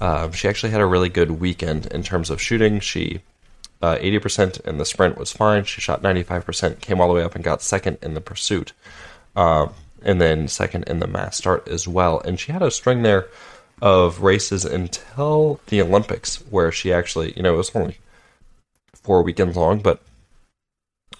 [0.00, 2.80] um, she actually had a really good weekend in terms of shooting.
[2.80, 3.20] She
[3.82, 5.64] uh, 80% in the sprint was fine.
[5.64, 8.72] She shot 95%, came all the way up and got second in the pursuit,
[9.36, 12.20] um, and then second in the mass start as well.
[12.20, 13.28] And she had a string there
[13.80, 17.98] of races until the Olympics, where she actually, you know, it was only
[18.94, 20.02] four weekends long, but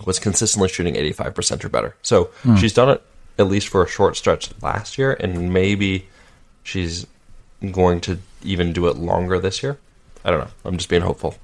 [0.04, 1.96] was consistently shooting 85% or better.
[2.02, 3.02] So she's done it
[3.38, 6.06] at least for a short stretch last year, and maybe
[6.62, 7.06] she's
[7.72, 9.78] going to even do it longer this year.
[10.24, 10.50] I don't know.
[10.64, 11.36] I'm just being hopeful.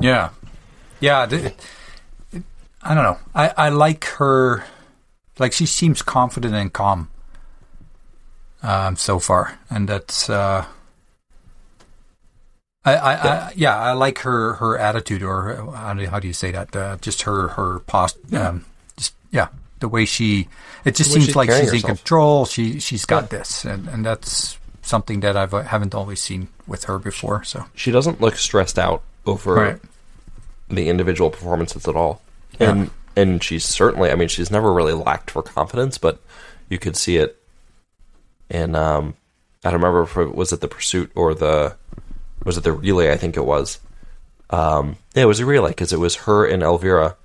[0.00, 0.30] Yeah,
[1.00, 1.28] yeah.
[2.82, 3.18] I don't know.
[3.34, 4.64] I, I like her.
[5.38, 7.08] Like she seems confident and calm.
[8.62, 10.30] Um, so far, and that's.
[10.30, 10.64] Uh,
[12.84, 15.70] I, I, I yeah, I like her her attitude, or her-
[16.06, 16.74] how do, you say that?
[16.74, 18.16] Uh, just her her post.
[18.34, 18.64] Um,
[18.96, 20.48] just yeah, the way she.
[20.84, 22.44] It just seems she's like she's in control.
[22.44, 23.38] She she's got Yeah.
[23.38, 27.44] this, and and that's something that I've uh, haven't always seen with her before.
[27.44, 29.78] So She doesn't look stressed out over Right.
[30.68, 32.20] the individual performances at all.
[32.58, 32.70] Yeah.
[32.72, 36.18] And and she's certainly I mean, she's never really lacked for confidence, but
[36.68, 37.40] you could see it
[38.50, 39.14] And um
[39.64, 41.76] I don't remember if it was it the pursuit or the
[42.44, 43.12] was it the relay?
[43.12, 43.78] I think it was.
[44.50, 47.16] Um, yeah, it was a relay because it was her and Elvira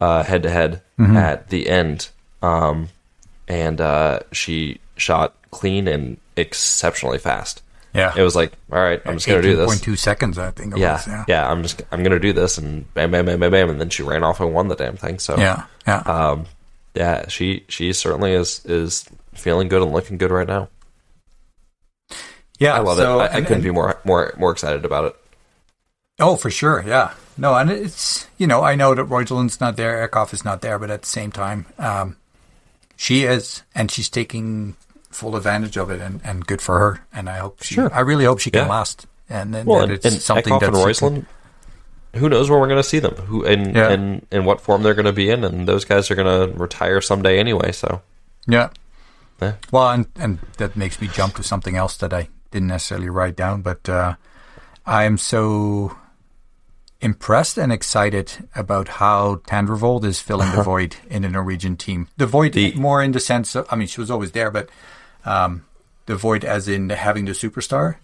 [0.00, 2.08] head to head at the end,
[2.42, 2.88] um,
[3.48, 7.62] and uh, she shot clean and exceptionally fast.
[7.94, 8.12] Yeah.
[8.14, 9.80] It was like, all right, I'm just gonna do this.
[9.80, 11.06] two seconds, I think Yeah, was.
[11.06, 11.24] Yeah.
[11.28, 13.88] yeah, I'm just I'm gonna do this, and bam, bam, bam, bam, bam, and then
[13.88, 15.18] she ran off and won the damn thing.
[15.18, 15.64] So Yeah.
[15.86, 16.00] Yeah.
[16.00, 16.44] um,
[16.94, 20.68] yeah, she she certainly is is feeling good and looking good right now.
[22.58, 22.74] Yeah.
[22.74, 23.22] I love so- it.
[23.22, 25.16] I, I and- couldn't and- be more more more excited about it.
[26.18, 26.82] Oh, for sure.
[26.86, 27.12] Yeah.
[27.36, 30.78] No, and it's, you know, I know that Roeiseland's not there, Eckhoff is not there,
[30.78, 32.16] but at the same time, um,
[32.96, 34.74] she is, and she's taking
[35.10, 37.06] full advantage of it, and, and good for her.
[37.12, 37.92] And I hope she, Sure.
[37.92, 38.70] I really hope she can Yeah.
[38.70, 39.06] last.
[39.28, 41.26] And then Well, and, it's and something Eckhoff that and Roeiseland,
[42.14, 43.14] who knows when we're going to see them?
[43.26, 43.90] Who and Yeah.
[43.90, 45.44] and in what form they're going to be in?
[45.44, 47.72] And those guys are going to retire someday anyway.
[47.72, 48.00] So
[48.46, 48.70] Yeah.
[49.42, 49.52] Yeah.
[49.70, 53.36] Well, and, and that makes me jump to something else that I didn't necessarily write
[53.36, 54.14] down, but uh,
[54.84, 55.96] I am so
[57.00, 62.08] impressed and excited about how Tandrevold is filling the void in the Norwegian team.
[62.16, 64.70] The void The- more in the sense of, I mean, she was always there, but
[65.24, 65.64] um,
[66.06, 67.96] the void as in having the superstar.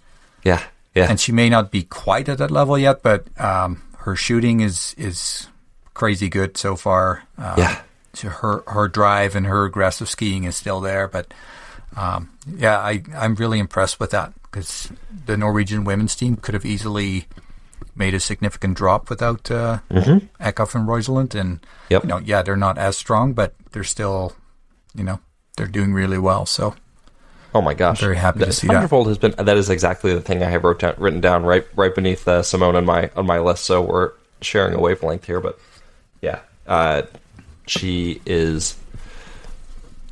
[0.43, 0.63] yeah,
[0.95, 4.61] yeah, And she may not be quite at that level yet, but um, her shooting
[4.61, 5.47] is is
[5.95, 7.23] crazy good so far.
[7.39, 7.81] Um, yeah.
[8.13, 11.09] so her her drive and her aggressive skiing is still there.
[11.09, 11.33] But
[11.97, 14.91] um, yeah, I I'm really impressed with that because
[15.27, 17.27] the Norwegian women's team could have easily
[17.95, 21.35] made a significant drop without uh, Eckhoff and Roeiseland.
[21.39, 22.05] And Yep.
[22.05, 24.35] you know, yeah, they're not as strong, but they're still,
[24.95, 25.21] you know,
[25.57, 26.47] they're doing really well.
[26.47, 26.75] So
[27.55, 28.01] Oh my gosh!
[28.01, 28.89] Very happy to The see that.
[28.91, 29.33] Has been.
[29.33, 32.43] That is exactly the thing I have wrote down, written down right right beneath uh,
[32.43, 33.65] Simon on my on my list.
[33.65, 35.59] So we're sharing a wavelength here, but
[36.23, 37.03] yeah, uh,
[37.67, 38.75] she is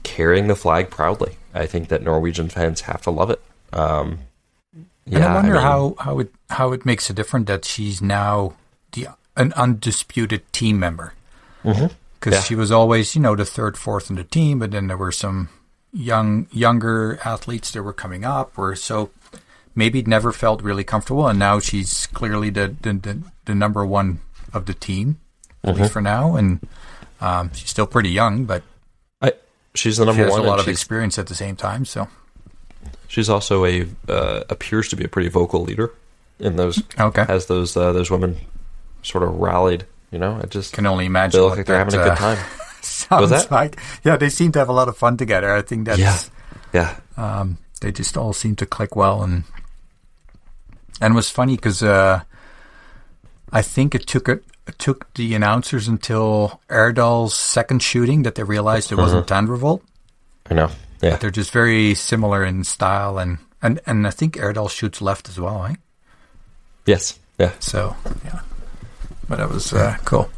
[0.03, 1.37] carrying the flag proudly.
[1.55, 3.41] I think that Norwegian fans have to love it.
[3.73, 4.19] Um,
[4.75, 8.01] And yeah, I wonder mean, how, how it how it makes a difference that she's
[8.01, 8.55] now
[8.93, 11.15] the an undisputed team member.
[11.63, 12.43] Because Yeah.
[12.43, 15.13] she was always, you know, the third, fourth in the team, but then there were
[15.13, 15.49] some
[15.93, 19.11] young younger athletes that were coming up, where so
[19.75, 24.21] maybe never felt really comfortable, and now she's clearly the the, the, the number one
[24.53, 25.17] of the team,
[25.65, 25.83] at Mm-hmm.
[25.83, 26.61] least for now, and
[27.21, 28.63] um, she's still pretty young, but I,
[29.75, 30.41] she's the she number has one.
[30.41, 31.85] a lot of experience at the same time.
[31.85, 32.09] So
[33.09, 35.93] she's also a uh, appears to be a pretty vocal leader
[36.39, 36.83] in those.
[36.99, 38.37] okay, Has those uh, those women
[39.03, 39.85] sort of rallied?
[40.11, 41.39] You know, it just can only imagine.
[41.41, 42.39] they look like they're having a good uh, time.
[42.83, 43.51] sounds that?
[43.51, 43.79] like.
[44.05, 45.55] Yeah, they seem to have a lot of fun together.
[45.55, 46.19] I think that's Yeah,
[46.73, 46.97] yeah.
[47.41, 49.45] um, they just all seem to click well, and
[51.01, 52.23] and it was funny because uh,
[53.53, 58.43] I think it took it, it took the announcers until Erdal's second shooting that they
[58.45, 59.81] realized it wasn't Tandrevold.
[60.51, 60.71] I know.
[61.03, 65.29] Yeah, They're just very similar in style, and and and I think Erdal shoots left
[65.29, 65.79] as well, right?
[66.87, 68.41] yes, yeah, So yeah,
[69.29, 70.29] but it was uh, cool.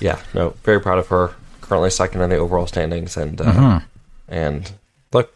[0.00, 0.18] yeah.
[0.34, 1.34] No, very proud of her.
[1.62, 3.84] Currently second in the overall standings, and uh, Mm-hmm.
[4.28, 4.72] and
[5.12, 5.34] look,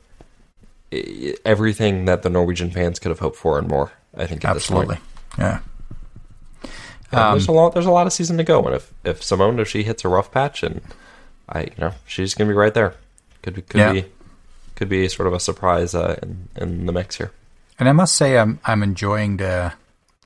[1.44, 3.92] everything that the Norwegian fans could have hoped for and more.
[4.16, 4.98] I think Absolutely,
[5.38, 5.60] yeah.
[7.12, 7.20] This point.
[7.20, 7.72] Yeah, Um, there's a lot.
[7.74, 10.08] There's a lot of season to go, and if if Simon if she hits a
[10.08, 10.80] rough patch, and
[11.48, 12.94] I you know she's gonna be right there.
[13.42, 13.92] Could be could Yeah.
[13.92, 14.04] be
[14.76, 17.30] could be sort of a surprise uh, in in the mix here.
[17.78, 19.72] And I must say, I'm I'm enjoying the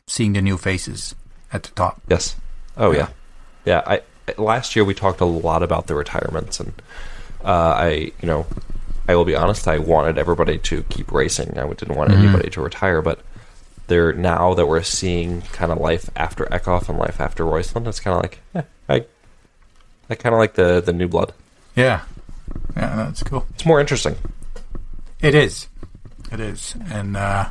[0.07, 1.15] seeing the new faces
[1.53, 2.01] at the top.
[2.09, 2.37] Yes.
[2.77, 3.09] Oh Yeah.
[3.65, 3.97] yeah, yeah.
[3.97, 4.01] I
[4.41, 6.73] last year we talked a lot about the retirements, and
[7.45, 7.89] uh, I,
[8.21, 8.47] you know,
[9.09, 9.67] I will be honest.
[9.69, 11.59] I wanted everybody to keep racing.
[11.59, 13.21] I didn't want anybody to retire, but
[13.87, 17.87] they're now that we're seeing kind of life after Eckhoff and life after Roeiseland.
[17.87, 19.05] It's kind of like, eh, I,
[20.11, 21.33] I kind of like the the new blood.
[21.75, 22.03] Yeah,
[22.77, 23.47] yeah, that's cool.
[23.55, 24.17] It's more interesting.
[25.21, 25.69] It is.
[26.33, 26.75] It is.
[26.91, 27.51] And uh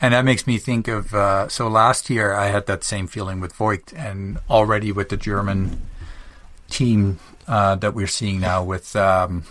[0.00, 3.40] and that makes me think of uh so last year I had that same feeling
[3.40, 5.82] with Voigt and already with the German
[6.70, 9.44] team uh that we're seeing now with um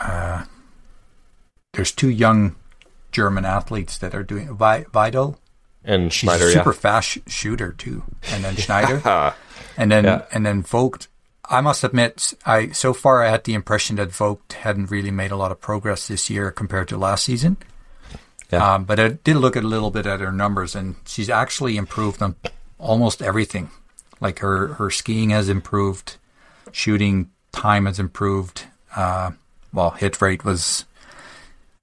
[0.00, 0.44] uh
[1.72, 2.56] there's two young
[3.16, 5.38] German athletes that are doing Vital.
[5.84, 6.80] And She's Schneider, a super yeah.
[6.84, 8.02] fast sh- shooter too.
[8.32, 9.00] And then Schneider.
[9.78, 10.22] And then Yeah.
[10.34, 11.08] and then Voigt.
[11.48, 15.30] I must admit, I so far I had the impression that Voigt hadn't really made
[15.32, 17.56] a lot of progress this year compared to last season.
[18.52, 18.74] Yeah.
[18.74, 21.76] Um, but I did look at a little bit at her numbers, and she's actually
[21.76, 22.34] improved on
[22.78, 23.70] almost everything.
[24.20, 26.16] Like her her skiing has improved,
[26.72, 28.64] shooting time has improved.
[28.94, 29.30] Uh,
[29.72, 30.84] well, hit rate was.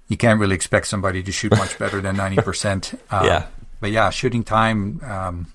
[0.08, 2.94] You can't really expect somebody to shoot much better than ninety percent.
[3.10, 3.46] Uh, Yeah.
[3.80, 5.02] But yeah, shooting time.
[5.04, 5.54] Um,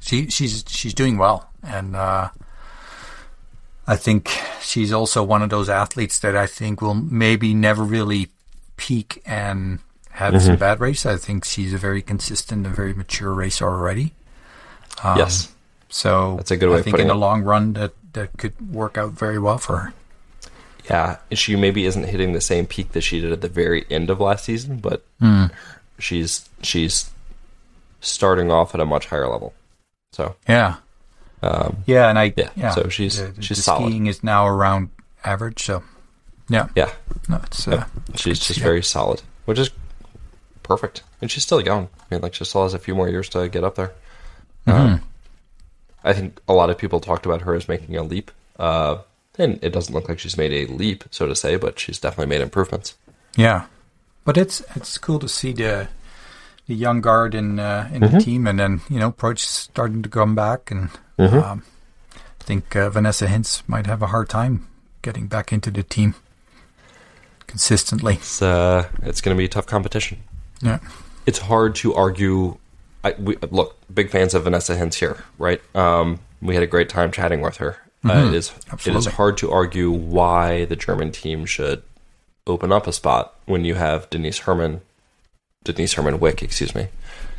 [0.00, 2.28] she she's she's doing well, and uh,
[3.86, 8.28] I think she's also one of those athletes that I think will maybe never really
[8.76, 11.06] peak and had some bad races.
[11.06, 14.12] I think she's a very consistent and very mature racer already.
[15.02, 15.52] Um, yes.
[15.88, 17.16] So That's a good way I think in the it.
[17.16, 19.94] long run that that could work out very well for her.
[20.90, 24.10] Yeah, she maybe isn't hitting the same peak that she did at the very end
[24.10, 25.46] of last season, but Hmm.
[25.98, 27.10] she's she's
[28.00, 29.54] starting off at a much higher level.
[30.12, 30.76] So Yeah,
[31.42, 33.88] um, yeah, and I Yeah, so she's- the, the she's solid.
[33.88, 34.90] skiing is now around
[35.24, 35.62] average.
[35.62, 35.82] So
[36.48, 36.90] yeah, yeah,
[37.28, 37.88] no, it's uh, Yep.
[38.16, 39.70] she's just very solid, which is
[40.64, 41.88] perfect, and she's still young.
[42.00, 43.92] I mean, like she still has a few more years to get up there.
[44.66, 44.80] Mm-hmm.
[44.94, 45.02] Um,
[46.04, 48.98] I think a lot of people talked about her as making a leap, uh,
[49.38, 52.26] and it doesn't look like she's made a leap, so to say, but she's definitely
[52.34, 52.94] made improvements.
[53.36, 53.66] Yeah,
[54.24, 55.88] but it's it's cool to see the
[56.66, 58.16] the young guard in uh, in Mm-hmm.
[58.18, 61.38] the team, and then you know Proch starting to come back, and Mm-hmm.
[61.38, 61.62] um,
[62.14, 64.66] I think uh, Vanessa Hinz might have a hard time
[65.02, 66.14] getting back into the team
[67.46, 68.14] consistently.
[68.14, 70.18] It's uh, it's going to be a tough competition.
[70.60, 70.78] Yeah,
[71.26, 72.58] it's hard to argue.
[73.04, 75.60] I, we, look, big fans of Vanessa Hinz here, right?
[75.74, 77.76] Um, we had a great time chatting with her.
[78.04, 78.52] Uh, it is
[78.84, 81.82] it is hard to argue why the German team should
[82.46, 84.80] open up a spot when you have Denise Herrmann,
[85.62, 86.88] Denise Herrmann-Wick, excuse me,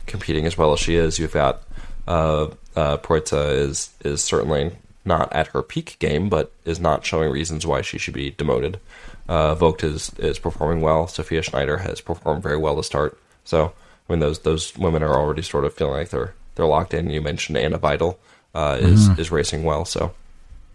[0.05, 1.19] competing as well as she is.
[1.19, 1.63] You've got
[2.07, 7.67] uh, uh, is is certainly not at her peak game, but is not showing reasons
[7.67, 8.79] why she should be demoted.
[9.27, 11.07] Uh, Voigt is is performing well.
[11.07, 13.17] Sophia Schneider has performed very well to start.
[13.43, 13.73] So
[14.07, 17.09] I mean, those those women are already sort of feeling like they're they're locked in.
[17.09, 18.17] You mentioned Anna Weidel
[18.53, 19.85] uh, is is racing well.
[19.85, 20.13] So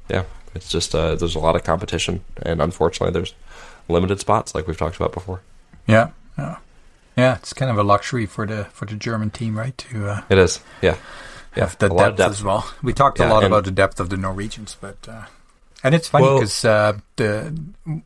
[0.08, 3.34] yeah, it's just uh, there's a lot of competition, and unfortunately, there's
[3.88, 5.40] limited spots like we've talked about before.
[5.86, 6.56] yeah, yeah,
[7.16, 7.36] yeah.
[7.36, 9.76] It's kind of a luxury for the for the German team, right?
[9.78, 10.96] To uh, It is, yeah,
[11.56, 12.70] yeah, the of depth, as well.
[12.82, 15.24] We talked Yeah, a lot about the depth of the Norwegians, but uh,
[15.82, 17.56] and it's funny Well- because uh, the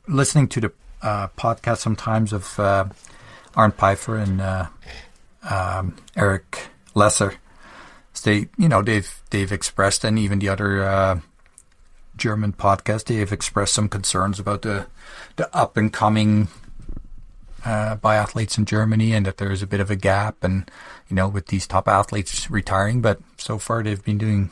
[0.08, 2.84] listening to the uh, podcast sometimes of uh,
[3.56, 4.66] Arndt Pfeiffer and uh,
[5.50, 7.34] um, Erik Lesser,
[8.24, 11.18] they you know they've they've expressed and even the other uh,
[12.22, 14.86] German podcast they have expressed some concerns about the
[15.36, 16.46] the up and coming
[17.64, 20.70] uh, biathletes in Germany and that there is a bit of a gap and
[21.08, 24.50] you know with these top athletes retiring but so far they've been doing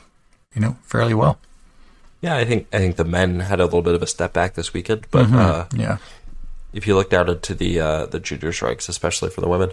[0.54, 1.38] you know fairly well
[2.22, 2.36] yeah.
[2.36, 4.74] I think I think the men had a little bit of a step back this
[4.74, 5.36] weekend, but Mm-hmm.
[5.38, 5.96] uh, yeah
[6.72, 9.70] if you looked out into the uh, the junior strikes, especially for the women,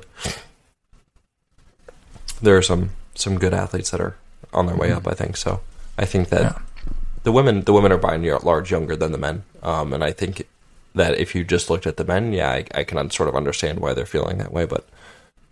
[2.42, 4.16] there are some some good athletes that are
[4.54, 5.08] on their way up.
[5.08, 5.60] I think so.
[5.98, 6.58] I think that Yeah.
[7.28, 10.14] The women the women are by and large younger than the men, um, and I
[10.14, 10.48] think
[10.96, 13.82] that if you just looked at the men, yeah, I, I can sort of understand
[13.82, 14.64] why they're feeling that way.
[14.66, 14.88] But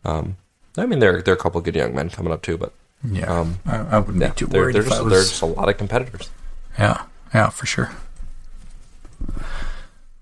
[0.06, 0.38] um,
[0.78, 2.72] I mean, there there are a couple of good young men coming up too, but
[3.04, 5.42] yeah Um, I, I wouldn't yeah, be too worried there's if I just, there's just
[5.42, 6.30] a lot of competitors.
[6.80, 7.92] yeah yeah for sure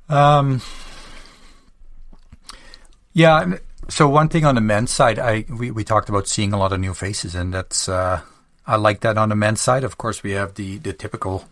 [0.09, 0.59] um
[3.13, 3.57] yeah
[3.89, 6.73] so one thing on the men's side I we, we talked about seeing a lot
[6.73, 8.21] of new faces and that's uh
[8.65, 11.45] I like that on the men's side of course we have the the typical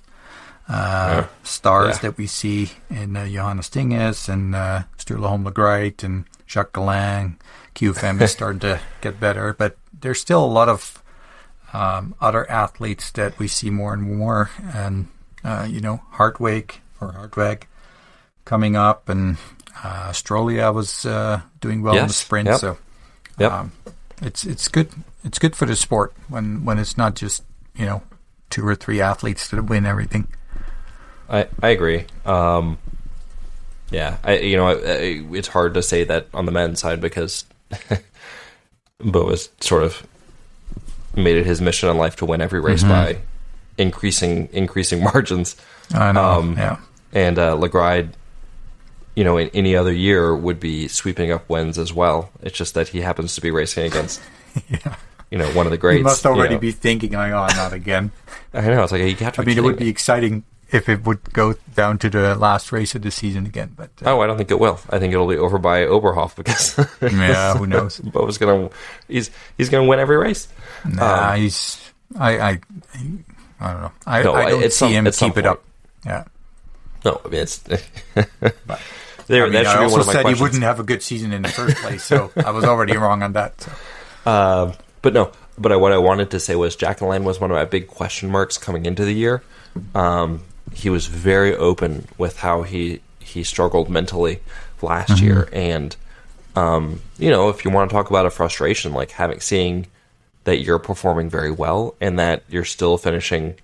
[0.70, 2.02] uh, stars Yeah.
[2.10, 7.36] that we see in uh, Johannes Thingnes and uh, Sturla Holm Laegreid and Jacques Galang.
[7.76, 11.04] QFM is starting to get better, but there's still a lot of
[11.74, 14.50] um, other athletes that we see more and more.
[14.74, 15.08] And,
[15.44, 17.64] uh, you know, Hartwig or Hartweg
[18.46, 19.38] coming up, and
[19.84, 22.48] uh, Strolia was uh, doing well in the sprint.
[22.50, 22.60] yep.
[22.60, 22.78] So
[23.40, 23.52] Yep.
[23.52, 23.72] um,
[24.22, 24.90] it's it's good.
[25.24, 27.44] It's good for the sport when, when it's not just,
[27.76, 28.02] you know,
[28.50, 30.28] two or three athletes that win everything.
[31.30, 32.06] I I agree.
[32.26, 32.78] Um,
[33.90, 37.00] yeah, I you know I, I, it's hard to say that on the men's side
[37.00, 37.46] because
[39.00, 40.06] Boe has sort of
[41.16, 43.18] made it his mission in life to win every race by
[43.78, 45.56] increasing increasing margins.
[45.94, 46.24] I know.
[46.24, 46.78] Um, yeah.
[47.14, 48.12] And uh, Laegreid,
[49.16, 52.30] you know, in any other year would be sweeping up wins as well.
[52.42, 54.22] It's just that he happens to be racing against,
[54.70, 54.96] Yeah.
[55.32, 55.98] You know, one of the greats.
[56.00, 56.60] You must you already know.
[56.62, 58.12] be thinking, oh, not again.
[58.54, 58.84] I know.
[58.84, 59.42] It's like you have to.
[59.42, 62.72] I mean, it would kidding be exciting if it would go down to the last
[62.72, 63.74] race of the season again.
[63.76, 64.80] But uh, Oh, I don't think it will.
[64.90, 68.00] I think it'll be over by Oberhof because yeah, who knows?
[68.04, 68.70] Boe's gonna
[69.08, 70.48] he's he's gonna win every race.
[70.86, 71.80] Nah, Um, he's
[72.20, 72.60] I I
[73.62, 73.92] I don't know.
[74.06, 75.64] I, No, I don't see some- him keep it up.
[76.06, 76.24] Yeah,
[77.06, 77.80] No, I mean it's but
[79.28, 79.44] there.
[79.44, 80.84] I, mean, that should I be also one of my said he wouldn't have a
[80.84, 83.62] good season in the first place, so I was already wrong on that.
[83.62, 83.72] So.
[84.26, 87.56] Um, but no, but I, what I wanted to say was Jack was one of
[87.56, 89.42] my big question marks coming into the year.
[89.96, 90.42] Um,
[90.74, 94.40] he was very open with how he he struggled mentally
[94.82, 95.26] last Mm-hmm.
[95.26, 95.96] year, and
[96.56, 99.88] um, you know, if you want to talk about a frustration, like having seeing
[100.44, 103.56] that you're performing very well and that you're still finishing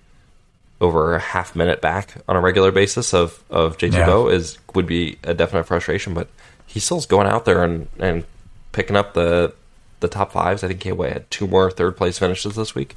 [0.80, 4.06] over a half minute back on a regular basis of of JT Yeah.
[4.06, 6.28] Boe is would be a definite frustration, but
[6.66, 8.24] he still's going out there and and
[8.72, 9.52] picking up the
[10.00, 10.62] the top fives.
[10.64, 12.96] I think he had two more third place finishes this week.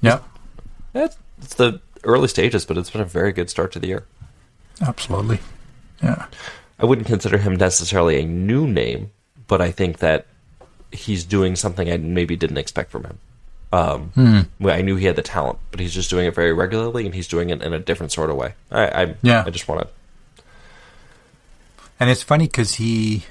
[0.00, 0.20] Yeah,
[0.94, 4.04] It's, it's the early stages, but it's been a very good start to the year.
[4.80, 5.38] absolutely.
[6.02, 6.26] Yeah.
[6.78, 9.10] I wouldn't consider him necessarily a new name,
[9.46, 10.26] but I think that
[10.92, 13.18] he's doing something I maybe didn't expect from him.
[13.72, 17.04] Um, well, I knew he had the talent, but he's just doing it very regularly,
[17.06, 18.54] and he's doing it in a different sort of way.
[18.70, 19.42] I, I Yeah.
[19.46, 20.42] I just want to.
[21.98, 23.24] And it's funny because he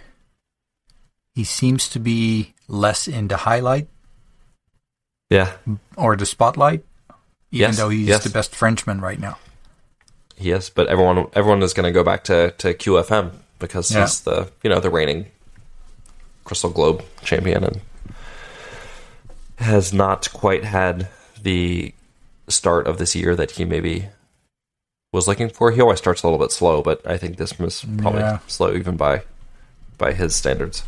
[1.36, 3.88] he seems to be less into highlight
[5.30, 5.51] Yeah,
[5.97, 6.84] or the spotlight,
[7.51, 8.24] even Yes, though he's yes.
[8.24, 9.38] the best Frenchman right now.
[10.38, 14.01] yes, but everyone everyone is going to go back to, to QFM because Yeah.
[14.01, 15.28] he's the you know the reigning
[16.43, 17.82] Crystal Globe champion and
[19.57, 21.07] has not quite had
[21.41, 21.93] the
[22.47, 24.07] start of this year that he maybe
[25.13, 25.72] was looking for.
[25.72, 28.39] He always starts a little bit slow, but I think this was probably Yeah.
[28.47, 29.24] slow even by
[29.97, 30.84] by his standards.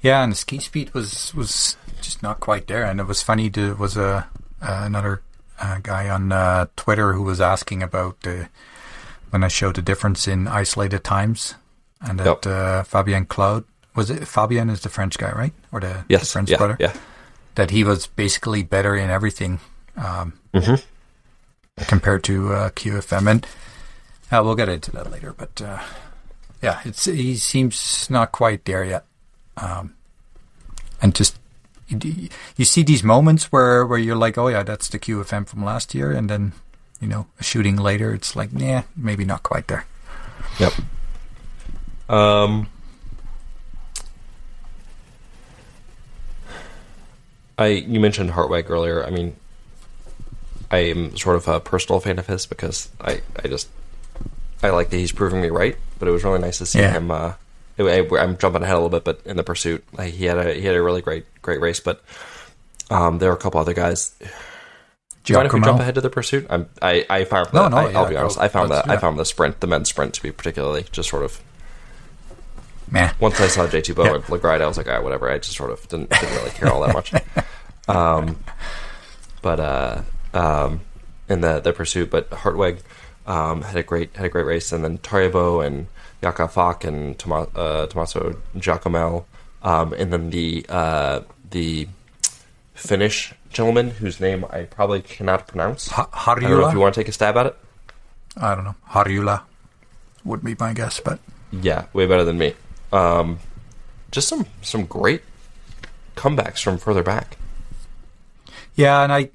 [0.00, 2.84] Yeah, and the ski speed was was just not quite there.
[2.84, 3.48] And it was funny.
[3.48, 4.26] There was a
[4.62, 5.22] uh, another
[5.60, 8.44] uh, guy on uh, Twitter who was asking about uh,
[9.30, 11.54] when I showed the difference in isolated times,
[12.00, 12.46] and that Yep.
[12.46, 13.64] uh, Fabien Claude
[13.96, 15.52] was it Fabien is the French guy, right?
[15.72, 16.76] Or the, the French yeah, brother?
[16.78, 16.92] yeah.
[17.56, 19.58] That he was basically better in everything
[19.96, 20.80] um, Mhm.
[21.88, 23.46] compared to uh, QFM, and
[24.30, 25.32] uh, we'll get into that later.
[25.36, 25.82] But uh,
[26.62, 29.04] yeah, it's he seems not quite there yet,
[29.60, 29.94] um,
[31.02, 31.36] and just
[31.88, 35.94] you, see these moments where where you're like, oh yeah, that's the QFM from last
[35.94, 36.52] year, and then
[37.00, 39.86] you know a shooting later, it's like, nah, maybe not quite there.
[40.58, 40.72] Yep.
[42.08, 42.66] Um,
[47.58, 49.04] I you mentioned Hartweg earlier.
[49.04, 49.36] I mean,
[50.70, 53.68] I am sort of a personal fan of his because I I just
[54.62, 55.76] I like that he's proving me right.
[55.98, 56.92] But it was really nice to see Yeah.
[56.92, 57.10] him.
[57.10, 57.32] Uh,
[57.78, 60.62] I'm jumping ahead a little bit, but in the pursuit, like, he had a he
[60.66, 61.80] had a really great great race.
[61.80, 62.02] But
[62.90, 64.14] um, there were a couple other guys.
[65.24, 66.46] Do you if we jump ahead to the pursuit?
[66.48, 68.38] I'm, I I found No, that, no, I, I'll yeah, be honest.
[68.38, 68.42] go.
[68.44, 71.22] I found that I found the sprint, the men's sprint, to be particularly just sort
[71.24, 71.40] of
[72.90, 73.12] Meh.
[73.20, 74.14] once I saw JT Boe Yeah.
[74.14, 75.30] at Laegreid, I was like, all right, whatever.
[75.30, 77.12] I just sort of didn't, didn't really care all that much.
[77.88, 78.38] um,
[79.42, 80.00] but uh,
[80.32, 80.80] um,
[81.28, 82.80] in the the pursuit, but Hartweg
[83.26, 85.88] um, had a great had a great race, and then Tarjei Boe and
[86.22, 89.24] Jakov Fak and Toma, uh, Tommaso Giacomel,
[89.62, 91.88] um, and then the uh, the
[92.74, 95.88] Finnish gentleman whose name I probably cannot pronounce.
[95.88, 97.56] Ha- I don't know if you want to take a stab at it.
[98.36, 98.74] I don't know.
[98.90, 99.42] Harjula
[100.24, 101.18] would be my guess, but
[101.50, 102.54] Yeah, way better than me.
[102.92, 103.38] Um,
[104.10, 105.22] just some some great
[106.16, 107.36] comebacks from further back.
[108.74, 109.30] Yeah, and I,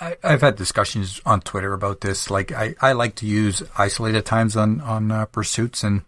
[0.00, 2.30] I I've had discussions on Twitter about this.
[2.30, 6.02] Like, I, I like to use isolated times on on uh, pursuits, and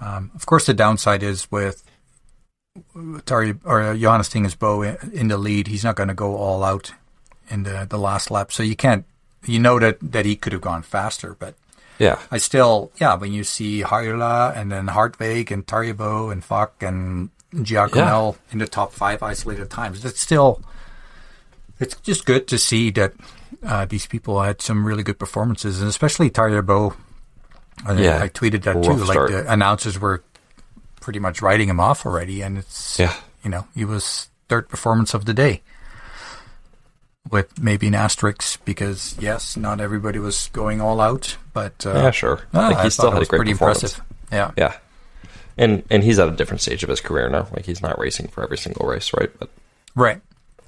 [0.00, 1.82] um, of course, the downside is with
[3.26, 6.36] Tari or uh, Johannes Thingnes Boe in, in the lead, he's not going to go
[6.36, 6.92] all out
[7.48, 9.04] in the the last lap, so you can't.
[9.46, 11.54] You know that that he could have gone faster, but
[11.98, 16.44] Yeah, I still, yeah, when you see Harjula and then Hartweg and Tarjei Boe and
[16.44, 20.60] Fak and Giacomel in the top five isolated times, it's still,
[21.80, 23.12] it's just good to see that
[23.64, 26.94] uh, these people had some really good performances, and especially Tarjei Boe.
[27.86, 28.22] I, Yeah.
[28.22, 28.94] I tweeted that too.
[28.94, 29.30] Like start.
[29.30, 30.22] the announcers were
[31.00, 33.14] pretty much writing him off already, and it's yeah,
[33.44, 35.62] you know he was third performance of the day.
[37.30, 42.10] With maybe an asterisk because yes, not everybody was going all out, but uh, yeah,
[42.10, 42.40] sure.
[42.54, 43.82] Ah, like I he still thought it had a great pretty performance.
[43.82, 44.04] impressive.
[44.32, 44.50] Yeah.
[44.56, 44.76] Yeah,
[45.58, 47.46] and and he's at a different stage of his career now.
[47.52, 49.30] Like he's not racing for every single race, right?
[49.38, 49.50] But
[49.94, 50.22] Right.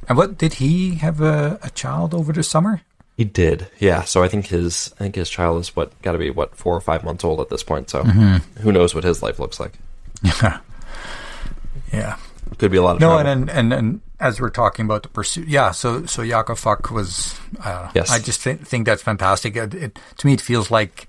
[0.08, 2.82] And what did he have a, a child over the summer?
[3.16, 3.66] he did.
[3.78, 4.04] Yeah.
[4.04, 6.74] So I think his I think his child is what got to be what four
[6.74, 7.90] or five months old at this point.
[7.90, 8.60] So Mm-hmm.
[8.62, 9.74] who knows what his life looks like?
[10.22, 10.60] Yeah.
[11.92, 12.16] Yeah.
[12.58, 13.32] Could be a lot of No, travel.
[13.32, 15.70] and, and and as we're talking about the pursuit, yeah.
[15.70, 17.38] So so Jakov Fak was.
[17.62, 17.90] I.
[17.94, 18.10] Yes.
[18.10, 19.56] I just think think that's fantastic.
[19.56, 21.06] It, it, to me, it feels like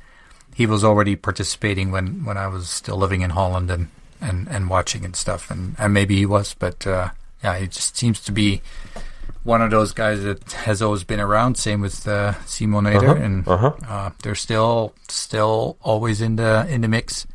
[0.56, 3.88] he was already participating when, when I was still living in Holland and,
[4.20, 7.10] and, and watching and stuff, and, and maybe he was, but uh,
[7.44, 8.62] yeah, he just seems to be
[9.44, 11.56] one of those guys that has always been around.
[11.56, 13.72] Same with uh, Simon Eder, Uh-huh, and uh-huh.
[13.88, 17.26] uh, they're still still always in the in the mix.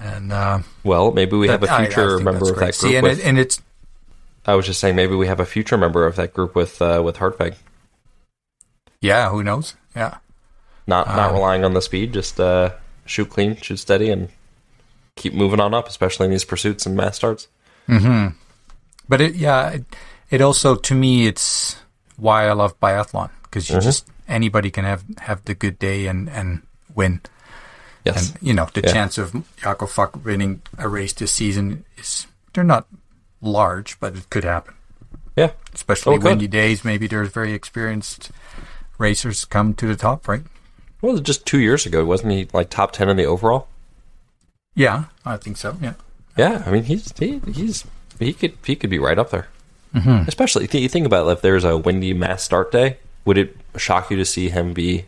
[0.00, 2.66] And uh, well, maybe we have a that- I- I future member of great.
[2.66, 2.94] that See, group.
[2.96, 3.60] and, with, it, and it's
[4.46, 7.00] I was just saying maybe we have a future member of that group with uh,
[7.04, 7.54] with Hartweg.
[9.00, 9.74] yeah, who knows?
[9.94, 10.18] Yeah.
[10.86, 12.70] Not not Um, relying on the speed, just uh,
[13.06, 14.28] shoot clean, shoot steady, and
[15.16, 17.46] keep moving on up, especially in these pursuits and mass starts.
[19.08, 19.84] But it, yeah, it,
[20.30, 21.76] it also to me it's
[22.16, 23.84] why I love biathlon because you mm-hmm.
[23.84, 26.62] just anybody can have have the good day and and
[26.94, 27.20] win.
[28.04, 28.92] Yes, And you know the Yeah.
[28.92, 32.86] chance of Jakov Fak winning a race this season is they're not
[33.40, 34.74] large, but it could happen.
[35.36, 35.50] Yeah.
[35.74, 36.84] Especially Oh, windy days.
[36.84, 38.30] Maybe there's very experienced
[38.98, 40.42] racers come to the top, right?
[41.00, 43.68] Well, just two years ago, wasn't he like top ten in the overall?
[44.74, 45.76] Yeah, I think so.
[45.80, 45.94] Yeah.
[46.36, 47.84] Yeah, I mean he's he, he's
[48.22, 49.48] he could he could be right up there.
[49.94, 50.26] Mm-hmm.
[50.28, 53.56] Especially th- you think about it, if there's a windy mass start day, would it
[53.76, 55.04] shock you to see him be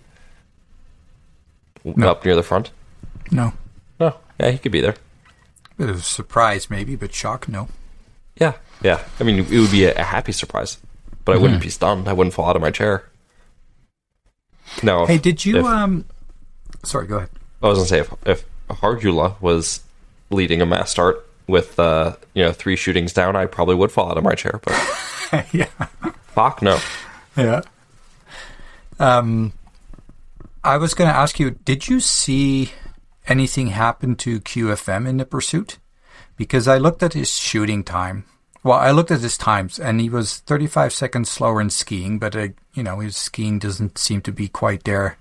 [1.84, 2.10] No.
[2.10, 2.70] up near the front?
[3.30, 3.52] No.
[4.00, 4.96] No, yeah, he could be there.
[5.78, 7.68] Bit of surprise, maybe, but shock, no.
[8.36, 9.02] Yeah, yeah.
[9.20, 10.78] I mean, it would be a, a happy surprise,
[11.24, 12.08] but I wouldn't be stunned.
[12.08, 13.08] I wouldn't fall out of my chair.
[14.82, 15.06] No.
[15.06, 15.58] Hey, did you?
[15.58, 16.04] if- um
[16.84, 17.30] Sorry, go ahead.
[17.62, 19.80] I was gonna say if if Harjula was
[20.30, 24.10] leading a mass start with uh, you know three shootings down, I probably would fall
[24.10, 24.60] out of my chair.
[24.62, 25.66] But yeah.
[26.26, 26.78] fuck no.
[27.36, 27.62] Yeah.
[28.98, 29.52] Um,
[30.62, 32.72] I was going to ask you, did you see
[33.26, 35.78] anything happen to QFM in the pursuit?
[36.36, 38.24] Because I looked at his shooting time.
[38.62, 42.34] Well, I looked at his times, and he was 35 seconds slower in skiing, but
[42.34, 45.18] uh, you know his skiing doesn't seem to be quite there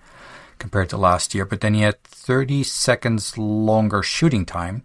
[0.59, 1.45] compared to last year.
[1.45, 4.83] But then he had 30 seconds longer shooting time,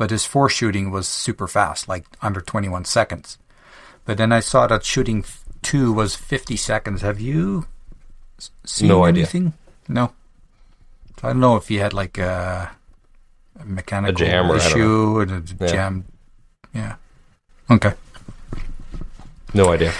[0.00, 3.36] but his four shooting was super fast, like under 21 seconds.
[4.06, 5.24] But then I saw that shooting
[5.60, 7.02] two was 50 seconds.
[7.02, 7.66] Have you
[8.64, 9.24] seen No idea.
[9.24, 9.52] anything?
[9.88, 10.12] No.
[11.20, 12.70] So I don't know if he had like a,
[13.60, 15.66] a mechanical or issue or a Yeah.
[15.68, 16.04] jam.
[16.72, 16.94] Yeah.
[17.70, 17.92] Okay.
[19.52, 19.92] No idea.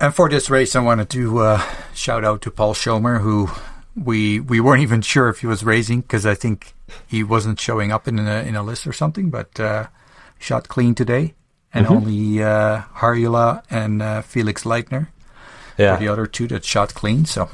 [0.00, 1.62] And for this race, I wanted to uh,
[1.92, 3.50] shout out to Paul Schommer, who
[3.94, 6.72] we we weren't even sure if he was racing because I think
[7.06, 9.30] he wasn't showing up in a in a list or something.
[9.30, 9.86] But uh,
[10.38, 11.34] shot clean today,
[11.74, 11.96] and Mm-hmm.
[11.96, 15.08] only uh, Harjula and uh, Felix Leitner
[15.76, 15.92] Yeah.
[15.92, 17.24] were the other two that shot clean.
[17.26, 17.48] So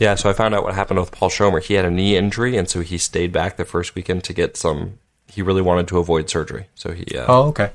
[0.00, 1.62] Yeah, so I found out what happened with Paul Schommer.
[1.62, 4.56] He had a knee injury, and so he stayed back the first weekend to get
[4.56, 4.98] some.
[5.28, 7.70] He really wanted to avoid surgery, so he uh, oh okay,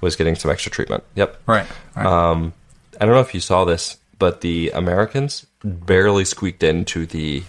[0.00, 1.02] was getting some extra treatment.
[1.14, 1.40] Yep.
[1.46, 1.66] right,
[1.96, 2.06] right.
[2.06, 2.52] Um,
[3.00, 7.42] I don't know if you saw this, but the Americans barely squeaked into the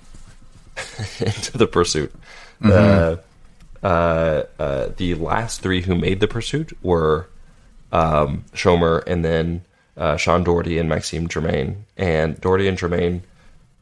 [1.20, 2.12] into the pursuit.
[2.64, 3.20] The
[3.84, 7.28] uh, uh, the last three who made the pursuit were
[7.92, 9.64] um, Schommer and then
[9.98, 11.86] uh, Sean Doherty and Maxime Germain.
[11.98, 13.24] And Doherty and Germain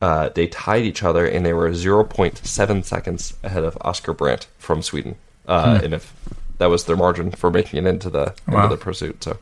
[0.02, 4.82] uh, they tied each other, and they were 0.7 seconds ahead of Oskar Brandt from
[4.82, 5.16] Sweden.
[5.48, 6.12] Uh, And if
[6.58, 8.64] that was their margin for making it into the Wow.
[8.64, 9.38] into the pursuit, so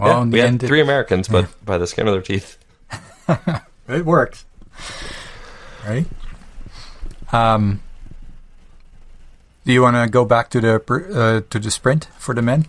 [0.00, 2.58] well, yeah, we had end, it- three Americans, but by the skin of their teeth.
[3.88, 4.44] It worked.
[5.86, 6.06] Right?
[7.32, 7.80] Um,
[9.66, 12.66] do you want to go back to the uh, to the sprint for the men?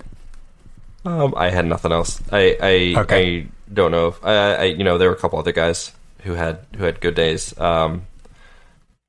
[1.06, 2.20] Um, I had nothing else.
[2.34, 3.42] I I, Okay.
[3.42, 4.16] I don't know.
[4.24, 5.94] I, I you know there were a couple other guys
[6.26, 7.54] who had who had good days.
[7.60, 8.02] Um,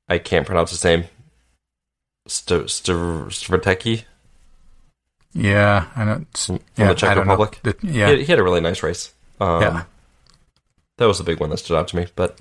[0.07, 1.03] I can't pronounce his name.
[2.27, 2.69] St-
[5.33, 6.25] Yeah, I know.
[6.35, 7.17] From yeah, the Czech.
[7.17, 7.59] Republic.
[7.63, 9.13] The- He, yeah, had, he had a really nice race.
[9.41, 9.83] Um, yeah,
[10.97, 12.07] that was the big one that stood out to me.
[12.15, 12.37] But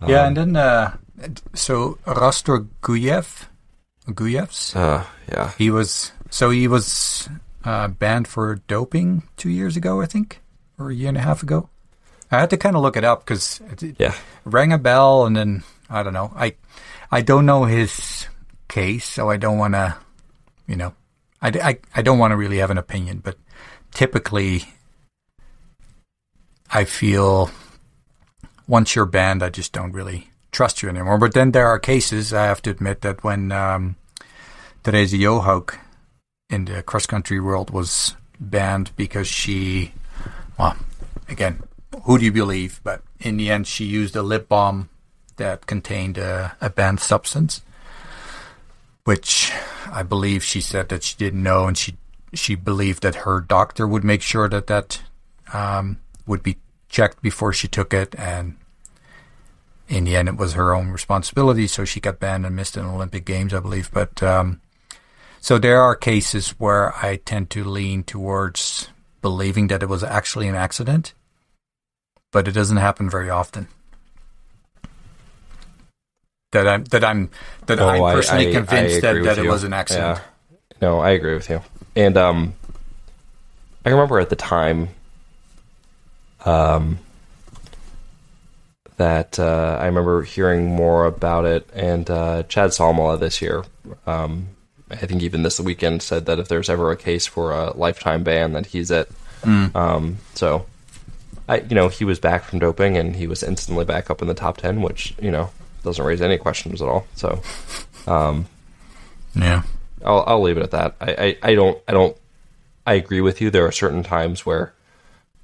[0.00, 0.26] um, yeah.
[0.26, 0.96] And then uh,
[1.54, 3.46] so Rastor Guyev,
[4.08, 7.28] Guyevs, uh, yeah, he was so he was
[7.64, 10.40] uh, banned for doping two years ago, I think,
[10.78, 11.70] or a year and a half ago.
[12.30, 15.36] I had to kind of look it up because it, yeah, rang a bell, and
[15.36, 16.32] then I don't know.
[16.36, 16.56] I
[17.10, 18.26] I don't know his
[18.68, 19.96] case, so I don't want to,
[20.66, 20.94] you know,
[21.40, 23.20] I, I, I don't want to really have an opinion.
[23.22, 23.36] But
[23.92, 24.64] typically,
[26.70, 27.50] I feel
[28.66, 31.18] once you're banned, I just don't really trust you anymore.
[31.18, 33.96] But then there are cases I have to admit that when um,
[34.84, 35.76] Therese Johaug
[36.48, 39.92] in the cross country world was banned because she,
[40.58, 40.76] well,
[41.28, 41.62] again,
[42.04, 42.80] who do you believe?
[42.84, 44.88] But in the end, she used a lip balm
[45.36, 47.60] that contained a, a banned substance,
[49.04, 49.52] which
[49.90, 51.96] I believe she said that she didn't know, and she
[52.32, 55.02] she believed that her doctor would make sure that that
[55.52, 56.56] um, would be
[56.88, 58.56] checked before she took it, and
[59.88, 61.66] in the end, it was her own responsibility.
[61.66, 63.90] So she got banned and missed an Olympic Games, I believe.
[63.92, 64.60] But um,
[65.40, 68.88] so there are cases where I tend to lean towards
[69.22, 71.14] believing that it was actually an accident,
[72.32, 73.68] but it doesn't happen very often.
[76.52, 77.30] That I'm that I'm
[77.66, 80.18] that Oh, I'm personally I- convinced I that, that it was an accident.
[80.18, 80.22] Yeah.
[80.80, 81.60] No, I agree with you.
[81.96, 82.54] And um,
[83.84, 84.88] I remember at the time,
[86.44, 86.98] um,
[88.96, 93.64] that uh, I remember hearing more about it, and uh, Chad Salmela this year,
[94.06, 94.48] um,
[94.90, 98.22] I think even this weekend said that if there's ever a case for a lifetime
[98.22, 99.10] ban, that he's it.
[99.74, 100.66] Um, so,
[101.48, 104.28] I you know he was back from doping, and he was instantly back up in
[104.28, 105.50] the top ten, which you know
[105.82, 107.06] doesn't raise any questions at all.
[107.14, 107.42] So.
[108.06, 108.46] Um,
[109.34, 109.62] Yeah.
[110.04, 110.94] I'll I'll leave it at that.
[111.00, 112.16] I, I, I don't I don't
[112.86, 113.50] I agree with you.
[113.50, 114.72] There are certain times where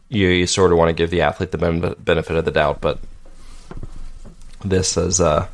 [0.08, 2.98] you, you sort of want to give the athlete the benefit of the doubt, but
[4.64, 5.46] this is uh,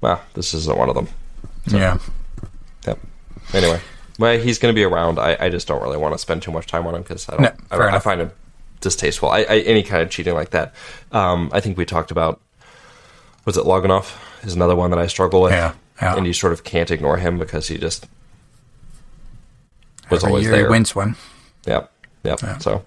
[0.00, 1.08] well, this isn't one of them.
[1.66, 1.98] Yeah.
[2.86, 2.98] Yep.
[3.54, 3.80] Anyway,
[4.18, 5.18] well, he's going to be around.
[5.18, 7.32] I, I just don't really want to spend too much time on him because I
[7.36, 7.42] don't.
[7.42, 8.30] No, I, I find him
[8.80, 9.28] distasteful.
[9.30, 10.74] I, I any kind of cheating like that.
[11.12, 12.40] Um, I think we talked about
[13.44, 15.52] was it Loginov is another one that I struggle with.
[15.52, 16.16] Yeah, yeah.
[16.16, 18.06] And you sort of can't ignore him because he just
[20.10, 20.64] was Every always year there.
[20.66, 21.16] he wins one.
[21.66, 21.90] Yep.
[22.24, 22.62] Yep.
[22.62, 22.82] So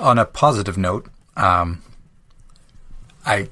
[0.00, 1.06] On a positive note,
[1.36, 1.82] um,
[3.24, 3.48] I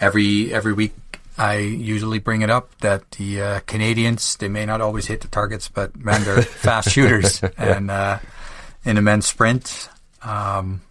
[0.00, 0.94] every every week
[1.36, 5.28] I usually bring it up that the uh, Canadians they may not always hit the
[5.28, 7.42] targets, but man, they're fast shooters.
[7.56, 8.18] And uh,
[8.84, 9.88] in the men's sprint,
[10.22, 10.82] um,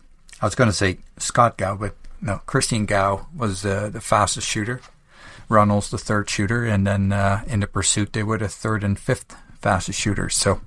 [0.41, 4.47] I was going to say Scott Gow, but no, Christian Gow was uh, the fastest
[4.47, 4.82] shooter.
[5.49, 8.97] Runnalls the third shooter, and then uh, in the pursuit they were the third and
[8.97, 10.36] fifth fastest shooters.
[10.36, 10.62] So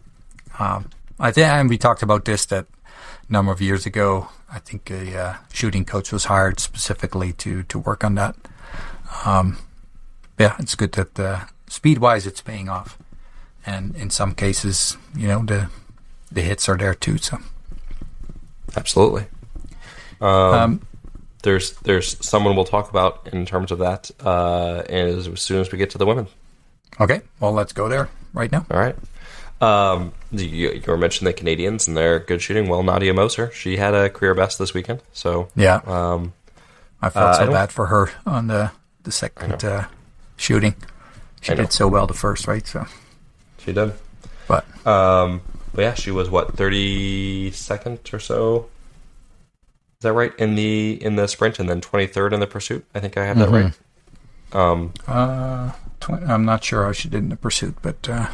[0.59, 2.76] um, I think, and we talked about this that a
[3.29, 4.29] number of years ago.
[4.51, 8.37] I think a uh, shooting coach was hired specifically to to work on that.
[9.25, 9.59] Um,
[10.39, 12.99] yeah, it's good that uh, speed wise it's paying off,
[13.65, 15.71] and in some cases, you know the
[16.31, 17.19] the hits are there too.
[17.19, 17.39] So
[18.77, 19.27] absolutely.
[20.21, 20.87] Um, um,
[21.43, 25.71] there's there's someone we'll talk about in terms of that uh, as, as soon as
[25.71, 26.27] we get to the women.
[27.01, 28.67] okay, well let's go there right now.
[28.71, 28.97] All right.
[29.61, 30.13] Um,
[30.45, 32.69] you, you were mentioning the Canadians and their good shooting.
[32.69, 35.01] Well, Nadia Moser, she had a career best this weekend.
[35.13, 36.33] So, Yeah, um,
[37.03, 38.71] I felt uh, so don't- bad for her on the
[39.03, 39.87] the second uh,
[40.37, 40.75] shooting.
[41.41, 42.67] She did so well the first, right?
[42.67, 42.87] So,
[43.59, 43.93] she did.
[44.49, 48.69] but Um, but yeah, she was what thirty second or so.
[49.99, 52.85] Is that right in the in the sprint and then twenty third in the pursuit?
[52.95, 53.73] I think I have that right.
[54.53, 58.27] Um, Uh, tw- I'm not sure how she did in the pursuit, but uh,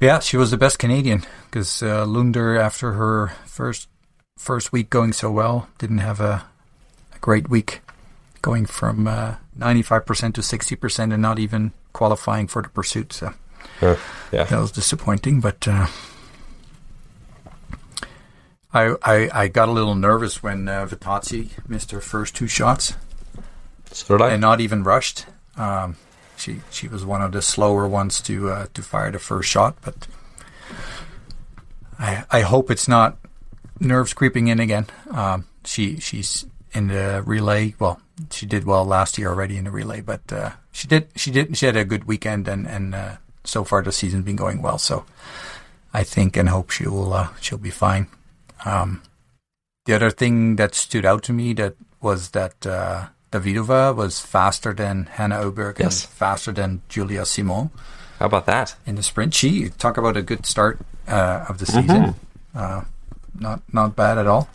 [0.00, 3.88] yeah, she was the best Canadian because uh, Lunder, after her first
[4.36, 6.44] first week going so well, didn't have a,
[7.14, 7.80] a great week,
[8.40, 13.12] going from uh, 95% to 60% and not even qualifying for the pursuit.
[13.12, 13.34] So
[13.82, 13.96] uh,
[14.32, 15.66] yeah, that was disappointing, but.
[15.66, 15.86] Uh,
[18.70, 22.92] I, I, I got a little nervous when uh, Vittozzi missed her first two shots
[23.92, 24.30] so did I.
[24.32, 25.26] and not even rushed.
[25.56, 25.96] Um,
[26.38, 29.76] she she was one of the slower ones to uh, to fire the first shot,
[29.82, 30.06] but
[31.98, 33.18] I I hope it's not
[33.80, 34.86] nerves creeping in again.
[35.10, 37.74] Um, she she's in the relay.
[37.78, 41.30] Well, she did well last year already in the relay, but uh, she did she
[41.30, 44.62] did she had a good weekend, and and uh, so far the season's been going
[44.62, 44.78] well.
[44.78, 45.04] So
[45.92, 48.08] I think and hope she will uh, she'll be fine.
[48.64, 49.02] Um,
[49.86, 54.72] the other thing that stood out to me that was that uh, Davidova was faster
[54.72, 56.04] than Hanna Oberg Yes.
[56.04, 57.70] and faster than Julia Simon
[58.18, 58.74] How about that?
[58.86, 59.34] in the sprint.
[59.34, 62.14] She talk about a good start uh, of the season.
[62.54, 62.82] Uh,
[63.38, 64.48] not not bad at all.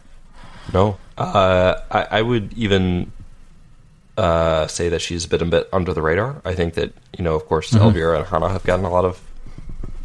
[0.73, 3.11] No, uh, I, I would even
[4.17, 6.41] uh, say that she's a bit a bit under the radar.
[6.45, 9.21] I think that you know, of course, Elvira and Hannah have gotten a lot of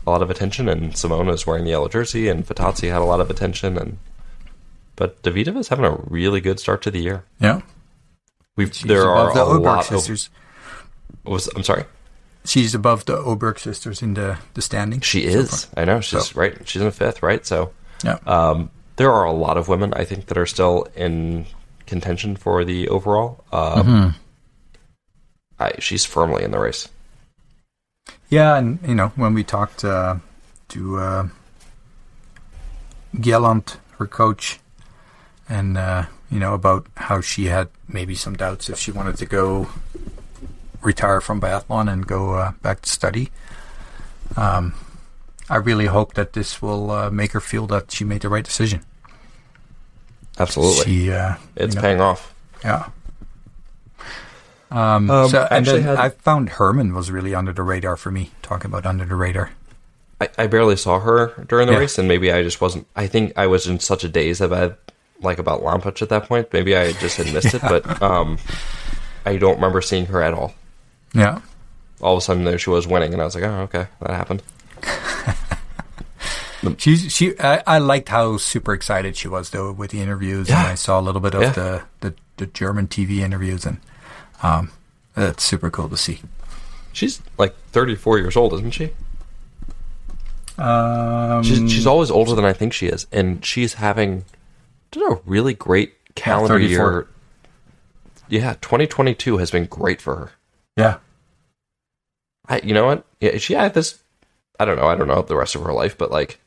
[0.07, 3.05] a lot of attention, and Simon is wearing the yellow jersey, and Vittozzi had a
[3.05, 3.99] lot of attention, and
[4.97, 7.25] but Davidova is having a really good start to the year.
[7.41, 7.61] Yeah,
[8.59, 10.29] We've she's there are the a Oberg lot sisters.
[11.25, 11.31] of.
[11.33, 11.85] Was, I'm sorry,
[12.45, 15.07] She's above the Oberg sisters in the the standings.
[15.07, 15.69] she is.
[15.77, 16.57] I know she's So- right.
[16.67, 17.47] She's in fifth, right?
[17.47, 17.71] So
[18.05, 21.47] Yeah, Um, there are a lot of women I think that are still in
[21.87, 23.45] contention for the overall.
[23.53, 24.09] Um, Mm-hmm.
[25.61, 26.89] I, she's firmly in the race.
[28.31, 30.17] yeah, and you know when we talked uh,
[30.69, 31.29] to uh,
[33.99, 34.61] her coach,
[35.49, 39.27] and uh, you know about how she had maybe some doubts if she wanted to
[39.27, 39.69] go
[40.83, 43.31] retire from biathlon and go uh, back to study.
[44.37, 44.75] Um,
[45.51, 48.45] I really hope that this will uh, make her feel that she made the right
[48.45, 48.83] decision.
[50.39, 52.33] Absolutely, She, uh, it's you know, paying off.
[52.63, 52.91] yeah.
[54.71, 57.97] Um, Um, so, I and then had- I found Herrmann was really under the radar
[57.97, 58.31] for me.
[58.43, 59.51] Talking about under the radar.
[60.21, 61.79] I, I barely saw her during the Yeah.
[61.81, 62.87] race, and maybe I just wasn't.
[62.95, 64.79] I think I was in such a daze about
[65.21, 66.53] like about Lampic at that point.
[66.53, 68.39] Maybe I just had missed it, but um,
[69.27, 70.55] I don't remember seeing her at all.
[71.15, 71.41] Yeah,
[72.01, 74.11] All of a sudden, there she was winning, and I was like, "Oh, okay, that
[74.11, 74.43] happened."
[76.79, 77.39] she's she.
[77.41, 80.71] I, I liked how super excited she was though with the interviews, and Yeah.
[80.73, 81.51] I saw a little bit of Yeah.
[81.53, 83.79] the, the the German TV interviews, and
[84.43, 84.71] um,
[85.15, 86.21] that's super cool to see.
[86.93, 88.91] She's like 34 years old, isn't she?
[90.59, 94.25] Um, She's, she's always older than I think she is, and she's having
[94.91, 96.91] did a really great calendar 34.
[96.91, 97.09] year.
[98.29, 100.31] Yeah, 2022 has been great for her.
[100.77, 100.99] yeah,
[102.49, 103.05] I, you know what?
[103.21, 103.99] Yeah, she had this.
[104.61, 104.87] I don't know.
[104.87, 106.41] I don't know the rest of her life, but like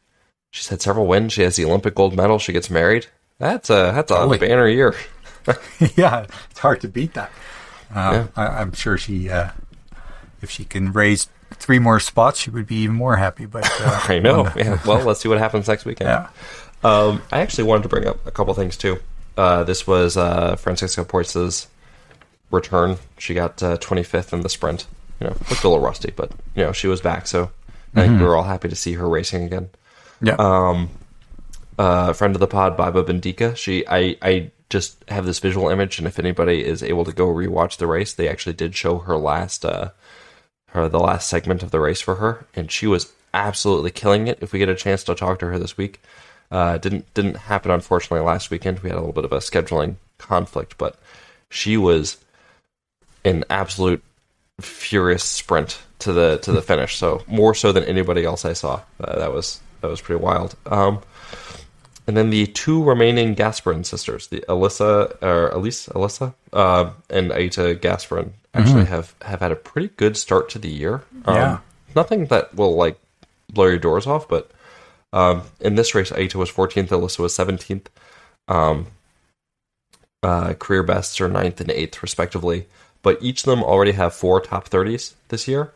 [0.52, 1.34] she's had several wins.
[1.34, 2.40] She has the Olympic gold medal.
[2.40, 3.08] She gets married.
[3.40, 4.96] That's a that's a banner year.
[5.96, 7.32] yeah, it's hard to beat that.
[7.94, 8.28] Uh, Yeah.
[8.36, 9.50] I, I'm sure she, uh,
[10.42, 13.48] if she can raise three more spots, she would be even more happy.
[13.48, 14.52] But uh, I know.
[14.56, 14.80] Yeah.
[14.86, 16.10] Well, let's see what happens next weekend.
[16.10, 16.30] yeah,
[16.84, 19.00] Um, I actually wanted to bring up a couple things too.
[19.38, 21.68] Uh, this was uh, Franziska Preuss's
[22.50, 22.98] return.
[23.18, 24.88] She got uh, 25th in the sprint.
[25.20, 27.52] You know, looked a little rusty, but you know she was back, so
[27.96, 29.70] I think we were all happy to see her racing again.
[30.22, 30.90] yeah, Um,
[31.78, 33.56] uh, friend of the pod, Baiba Bendika.
[33.56, 37.28] She, I, I just have this visual image, and if anybody is able to go
[37.28, 39.92] rewatch the race, they actually did show her last, uh,
[40.68, 44.40] her the last segment of the race for her, and she was absolutely killing it.
[44.42, 46.02] If we get a chance to talk to her this week,
[46.52, 48.80] uh, didn't didn't happen unfortunately last weekend.
[48.80, 50.98] We had a little bit of a scheduling conflict, but
[51.50, 52.18] she was
[53.24, 54.04] an absolute
[54.60, 56.98] furious sprint to the to the finish.
[56.98, 58.82] So more so than anybody else I saw.
[59.00, 60.56] Uh, that was that was pretty wild.
[60.66, 61.02] Um,
[62.08, 67.76] and then the two remaining Gasparin sisters, the Alyssa or Elise Alyssa uh, and Aita
[67.76, 71.04] Gasparin, actually have have had a pretty good start to the year.
[71.26, 71.58] Um, Yeah.
[71.96, 72.98] Nothing that will like
[73.52, 74.50] blow your doors off, but
[75.14, 77.88] um, in this race, Aita was 14th, Alyssa was 17th.
[78.48, 78.88] Um,
[80.24, 82.68] uh, career bests are 9th and 8th, respectively.
[83.02, 85.74] But each of them already have four top 30s this year.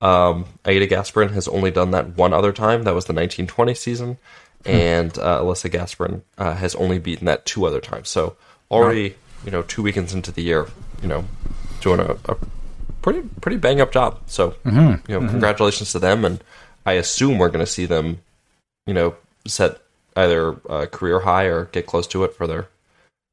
[0.00, 2.84] Um, Aita Gasparin has only done that one other time.
[2.84, 4.18] That was the 1920 season.
[4.64, 8.08] And uh, Alyssa Gasparin uh, has only beaten that two other times.
[8.08, 8.36] So
[8.70, 10.68] already, you know, two weekends into the year,
[11.02, 11.24] you know,
[11.80, 12.36] doing a, a
[13.02, 14.20] pretty pretty bang up job.
[14.26, 14.54] So
[15.08, 16.24] you know, congratulations to them.
[16.24, 16.42] And
[16.86, 18.20] I assume we're going to see them,
[18.88, 19.14] you know,
[19.46, 19.78] set
[20.16, 22.68] either a career high or get close to it for their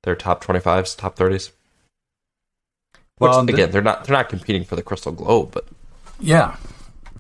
[0.03, 1.51] their top 25s, top 30s.
[3.17, 5.65] Which Well, the- again, they're not they're not competing for the Crystal Globe, but
[6.19, 6.57] yeah.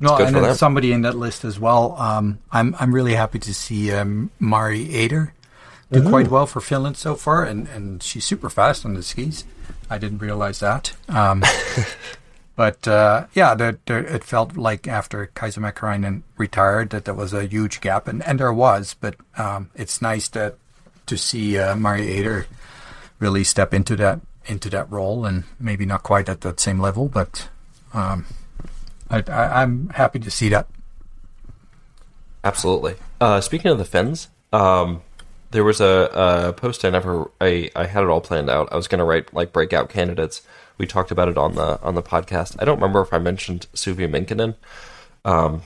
[0.01, 0.55] No, and for then them.
[0.55, 1.95] somebody in that list as well.
[1.97, 5.33] Um, I'm I'm really happy to see um, Mari Eder
[5.89, 9.45] do quite well for Finland so far, and, and she's super fast on the skis.
[9.89, 10.93] I didn't realize that.
[11.07, 11.43] Um,
[12.55, 13.55] but uh, yeah,
[13.87, 18.39] it felt like after Kaisa Mäkäräinen retired that there was a huge gap, and, and
[18.39, 18.95] there was.
[18.99, 20.55] But um, it's nice that
[21.05, 22.47] to see uh, Mari Eder
[23.19, 27.07] really step into that into that role, and maybe not quite at that same level,
[27.09, 27.49] but
[27.93, 28.25] um,
[29.09, 30.67] I, I'm happy to see that.
[32.43, 32.95] Absolutely.
[33.19, 35.01] Uh, speaking of the Finns, um,
[35.55, 38.67] there was a, a post I never I, I had it all planned out.
[38.73, 40.41] I was going to write like breakout candidates.
[40.77, 42.57] We talked about it on the on the podcast.
[42.59, 44.55] I don't remember if I mentioned Suvi Minkkinen.
[45.23, 45.61] Um,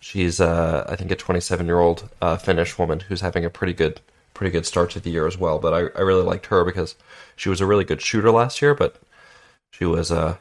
[0.00, 3.72] she's uh, I think a 27 year old uh, Finnish woman who's having a pretty
[3.72, 4.00] good
[4.34, 5.60] pretty good start to the year as well.
[5.60, 6.96] But I, I really liked her because
[7.36, 8.96] she was a really good shooter last year, but
[9.70, 10.36] she was uh,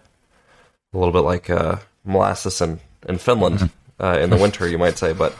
[0.91, 3.69] a little bit like uh, molasses in, in Finland
[3.99, 5.13] uh, in the winter, you might say.
[5.13, 5.35] But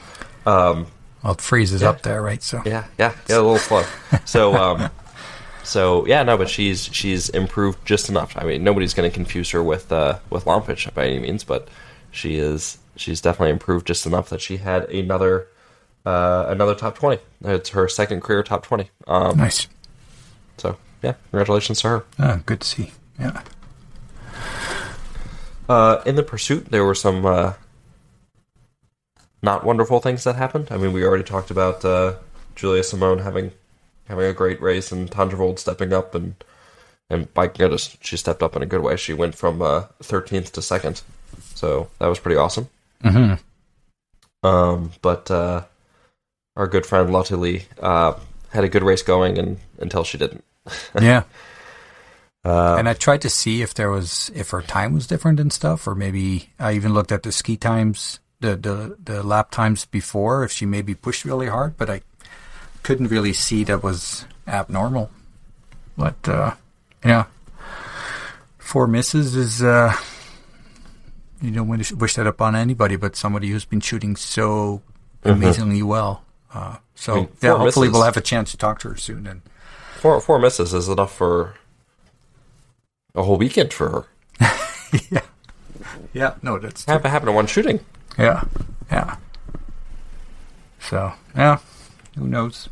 [0.46, 0.86] um,
[1.24, 1.90] Well, it freezes Yeah.
[1.90, 2.42] up there, right?
[2.44, 3.84] So yeah, yeah, yeah, a little slow.
[4.26, 4.90] So, um,
[5.64, 8.34] so yeah, no, but she's she's improved just enough.
[8.38, 11.68] I mean, nobody's going to confuse her with uh, with Lampic by any means, but
[12.12, 15.48] she is she's definitely improved just enough that she had another
[16.06, 17.22] uh, another top twenty.
[17.44, 18.90] It's her second career top twenty.
[19.08, 19.68] Um, nice.
[20.58, 22.06] so yeah, congratulations to her.
[22.20, 22.92] Ah, good to see.
[23.20, 23.42] Yeah.
[25.70, 27.54] Uh, in the pursuit, there were some uh,
[29.42, 30.68] not wonderful things that happened.
[30.72, 32.16] I mean, we already talked about uh,
[32.56, 33.52] Julia Simon having
[34.08, 36.36] having a great race and Tandrevold stepping up and
[37.10, 38.98] and by goodness, she stepped up in a good way.
[38.98, 41.02] She went from uh, 13th to second,
[41.56, 42.68] so that was pretty awesome.
[43.02, 43.34] hmm
[44.44, 45.64] Um, but uh,
[46.58, 48.14] our good friend Lotte Lie uh,
[48.50, 50.44] had a good race going and until she didn't.
[51.02, 51.24] yeah.
[52.44, 55.52] Uh, and I tried to see if there was if her time was different and
[55.52, 59.86] stuff, or maybe I even looked at the ski times, the the the lap times
[59.86, 62.02] before, if she maybe pushed really hard, but I
[62.84, 65.10] couldn't really see that was abnormal.
[65.98, 66.54] But uh,
[67.04, 67.26] yeah,
[68.58, 69.96] four misses is uh,
[71.42, 74.82] you don't wish, wish that upon anybody, but somebody who's been shooting so
[75.24, 76.24] amazingly well.
[76.54, 79.28] Uh, so I mean, yeah, hopefully we'll have a chance to talk to her soon.
[79.28, 79.42] And
[79.98, 81.56] four four misses is enough for
[83.16, 84.06] a whole weekend for her.
[85.10, 85.22] yeah,
[86.14, 87.80] yeah, no, that's Have happened in one shooting.
[88.18, 88.44] Yeah,
[88.92, 89.18] yeah.
[90.80, 91.60] So yeah,
[92.18, 92.70] who knows?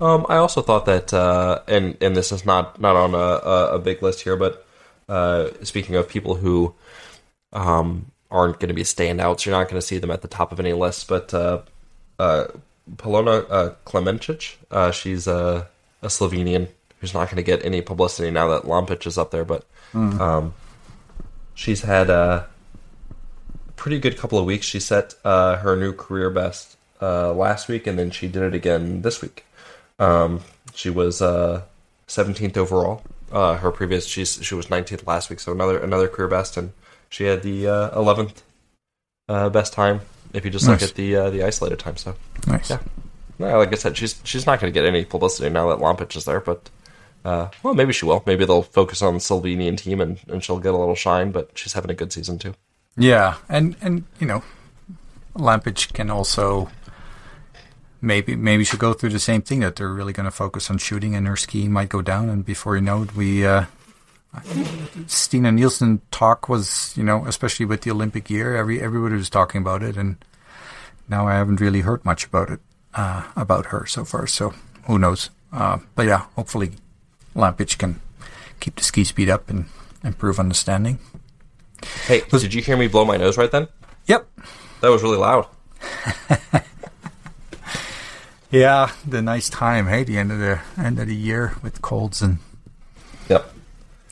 [0.00, 3.78] Um, I also thought that, uh, and and this is not not on a, a,
[3.78, 4.66] big list here, but
[5.08, 6.74] uh, speaking of people who
[7.52, 10.50] um, aren't going to be standouts, you're not going to see them at the top
[10.50, 11.06] of any list.
[11.06, 11.62] But uh,
[12.18, 12.46] uh,
[12.96, 15.68] Polona uh, Klemencic, uh, she's a,
[16.00, 16.68] a Slovenian
[16.98, 19.64] who's not going to get any publicity now that Lampic is up there, but
[19.94, 20.54] um,
[21.54, 22.48] she's had a
[23.82, 24.64] pretty good couple of weeks.
[24.64, 28.54] She set uh, her new career best uh, last week, and then she did it
[28.54, 29.44] again this week.
[29.98, 31.62] Um, she was uh,
[32.06, 33.02] 17th overall.
[33.32, 36.72] Uh, her previous she's she was 19th last week, so another another career best, and
[37.08, 38.42] she had the uh, 11th
[39.28, 40.02] uh, best time
[40.32, 41.96] if you just look at the uh, the isolated time.
[41.96, 42.14] So
[42.46, 42.70] Nice.
[42.70, 42.78] Yeah.
[43.40, 46.14] yeah, like I said, she's she's not going to get any publicity now that Lampic
[46.16, 46.70] is there, but.
[47.24, 48.20] Uh, well, maybe she will.
[48.26, 51.52] Maybe they'll focus on the Slovenian team and, and she'll get a little shine, but
[51.54, 52.52] she's having a good season too.
[52.96, 54.42] Yeah, and and you know,
[55.34, 56.70] Lampic can also
[58.00, 60.78] maybe maybe she'll go through the same thing that they're really going to focus on
[60.78, 63.46] shooting, and her skiing might go down, and before you know it, we.
[63.46, 63.66] Uh,
[65.08, 69.60] Stina Nilsson talk was, you know, especially with the Olympic year, every everybody was talking
[69.60, 70.16] about it, and
[71.06, 72.60] now I haven't really heard much about it
[72.94, 74.26] uh, about her so far.
[74.26, 75.28] So who knows?
[75.52, 76.72] Uh, but yeah, hopefully
[77.36, 78.00] Lampic can
[78.60, 79.66] keep the ski speed up and
[80.02, 80.98] improve understanding.
[82.06, 83.68] Hey, did you hear me blow my nose right then?
[84.06, 84.26] Yep,
[84.80, 85.46] That was really loud.
[88.50, 92.20] Yeah, the nice time, hey, the end of the end of the year with colds
[92.20, 92.36] and
[93.30, 93.50] Yep.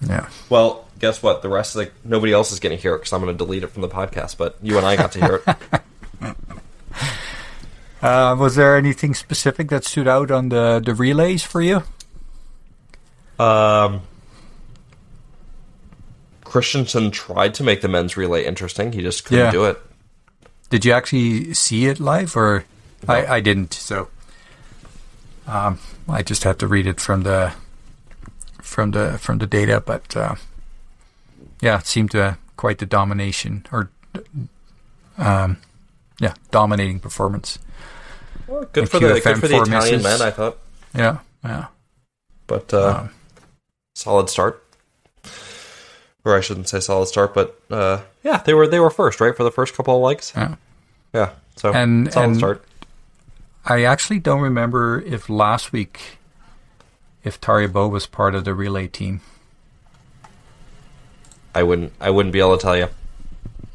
[0.00, 0.28] yeah.
[0.48, 1.42] Well, guess what?
[1.42, 3.44] The rest of the nobody else is going to hear it because I'm going to
[3.44, 4.38] delete it from the podcast.
[4.38, 6.36] But you and I got to hear it.
[8.02, 11.82] Uh, was there anything specific that stood out on the the relays for you?
[13.38, 14.00] Um,
[16.50, 18.90] Christiansen tried to make the men's relay interesting.
[18.92, 19.52] He just couldn't Yeah.
[19.52, 19.80] do it.
[20.68, 22.64] Did you actually see it live, or
[23.06, 23.14] No.
[23.14, 23.72] I, I didn't?
[23.74, 24.08] So,
[25.46, 25.78] um,
[26.08, 27.52] I just had to read it from the
[28.62, 29.80] from the from the data.
[29.80, 30.34] But uh,
[31.60, 33.90] yeah, it seemed to quite the domination, or
[35.18, 35.56] um,
[36.18, 37.58] yeah, dominating performance.
[38.48, 40.02] Well, good for the good for the Italian misses.
[40.02, 40.58] men, I thought.
[40.96, 41.66] Yeah, yeah.
[42.48, 43.10] But uh, Um,
[43.94, 44.64] solid start,
[46.24, 49.34] or I shouldn't say solid start, but uh, yeah, they were they were first, right,
[49.36, 50.32] for the first couple of legs.
[50.36, 50.56] yeah.
[51.12, 52.64] Yeah, so And- solid and- start.
[53.64, 56.18] I actually don't remember if last week
[57.24, 59.20] if Tarjei Boe was part of the relay team.
[61.54, 62.88] I wouldn't I wouldn't be able to tell you.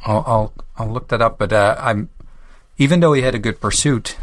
[0.06, 1.38] I'll I'll, I'll look that up.
[1.38, 2.10] But uh, I'm
[2.78, 4.18] even though he had a good pursuit,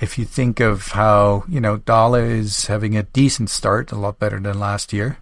[0.00, 4.18] if you think of how you know Dale is having a decent start, a lot
[4.18, 5.18] better than last year.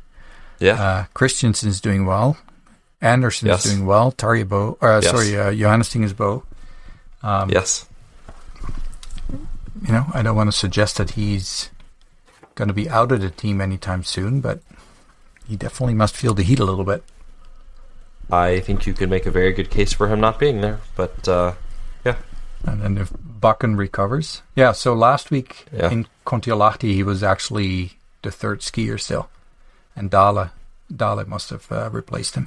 [0.61, 2.37] Yeah, Uh, Christiansen's doing well.
[3.01, 3.63] Andersen's Yes.
[3.65, 4.11] doing well.
[4.13, 5.11] Tarjei Boe, uh, Yes.
[5.11, 6.43] sorry, uh, Johannes Thingnes Boe.
[7.23, 7.87] Um, yes.
[9.87, 11.71] You know, I don't want to suggest that he's
[12.57, 14.61] going to be out of the team anytime soon, but
[15.47, 17.05] he definitely must feel the heat a little bit.
[18.31, 21.27] I think you could make a very good case for him not being there, but
[21.29, 21.53] uh,
[22.05, 22.17] yeah,
[22.67, 24.43] And then if Buchan recovers.
[24.57, 25.91] Yeah, so last week Yeah.
[25.91, 27.93] in Kontiolahti, he was actually
[28.23, 29.29] the third skier still.
[29.99, 30.51] And Dale,
[30.95, 32.47] Dale must have uh, replaced him.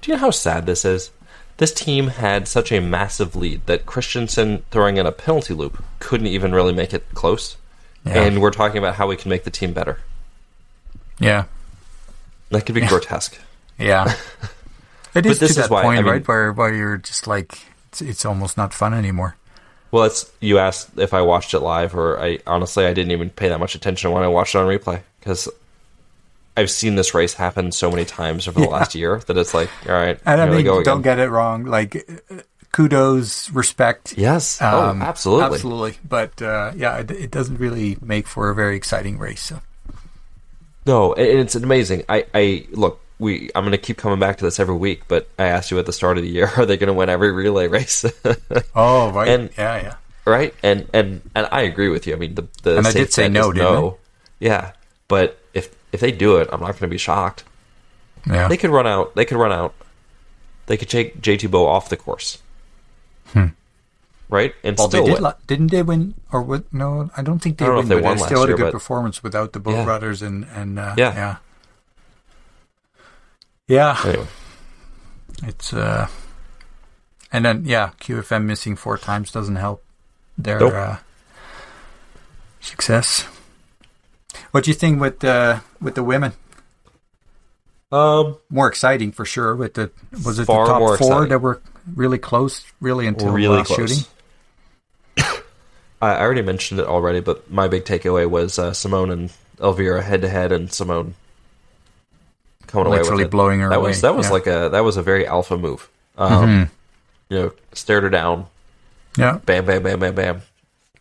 [0.00, 1.10] Do you know how sad this is?
[1.56, 6.26] This team had such a massive lead that Christiansen throwing in a penalty loop couldn't
[6.26, 7.56] even really make it close.
[8.04, 8.24] Yeah.
[8.24, 10.00] And we're talking about how we can make the team better.
[11.20, 11.44] Yeah,
[12.50, 13.38] That could be grotesque.
[13.78, 14.14] yeah.
[15.14, 17.28] It is this to is that why, point, I mean- right, where, where you're just
[17.28, 17.56] like,
[17.90, 19.36] it's, it's almost not fun anymore.
[19.92, 23.30] Well, it's you asked if I watched it live, or I honestly I didn't even
[23.30, 25.48] pay that much attention when I watched it on replay because
[26.56, 28.72] I've seen this race happen so many times over the Yeah.
[28.72, 31.64] last year that it's like, all right, And I mean, don't get it wrong.
[31.64, 32.08] Like,
[32.72, 34.14] kudos, respect.
[34.16, 35.54] yes, Um, oh, absolutely.
[35.56, 35.94] Absolutely.
[36.08, 39.42] But uh, yeah, it, it doesn't really make for a very exciting race.
[39.42, 39.60] So.
[40.86, 42.04] No, and it's amazing.
[42.08, 43.00] I, I look.
[43.20, 45.78] We, I'm going to keep coming back to this every week, but I asked you
[45.78, 48.04] at the start of the year, are they going to win every relay race?
[48.74, 49.28] Oh, right.
[49.28, 49.94] And- yeah, yeah.
[50.24, 50.52] right?
[50.64, 52.12] And and and I agree with you.
[52.14, 53.98] I mean, the the And I did say no, no.
[54.40, 54.72] Yeah,
[55.08, 55.38] but
[55.94, 57.44] if if they do it, I'm not going to be shocked.
[58.26, 58.48] Yeah.
[58.48, 59.14] They could run out.
[59.14, 59.74] They could run out.
[60.66, 62.38] They could take JT Boe off the course,
[64.30, 64.54] right?
[64.64, 65.32] And Well, they still did, win.
[65.46, 66.14] didn't they win?
[66.32, 66.64] Or what?
[66.72, 67.88] No, I don't think they I don't win.
[67.88, 69.72] they but won they last still had year, a good but- performance without the Boe
[69.72, 69.84] Yeah.
[69.84, 71.14] brothers and and uh, Yeah.
[71.14, 71.36] yeah,
[73.68, 73.96] yeah.
[74.04, 74.26] Anyway,
[75.46, 76.08] It's uh,
[77.32, 79.82] and then yeah, QFM missing four times doesn't help
[80.38, 80.72] their Nope.
[80.74, 80.96] uh,
[82.60, 83.26] success.
[84.52, 86.32] What do you think with uh, with the women?
[87.92, 89.54] um, More exciting for sure.
[89.54, 89.90] With the
[90.24, 91.28] was it the top four exciting.
[91.28, 91.60] that were
[91.94, 93.90] really close, really until really last close.
[93.90, 94.04] shooting?
[96.02, 100.02] I I already mentioned it already, but my big takeaway was uh, Simon and Elvira
[100.02, 101.14] head to head, and Simon
[102.66, 103.30] coming away Literally with it.
[103.30, 103.90] blowing her that away.
[103.90, 104.32] was that was yeah.
[104.32, 105.88] like a that was a very alpha move.
[106.18, 106.70] Um, Mhm.
[107.30, 108.46] You know, stared her down,
[109.16, 109.38] yeah.
[109.46, 110.42] bam, bam, bam, bam, bam.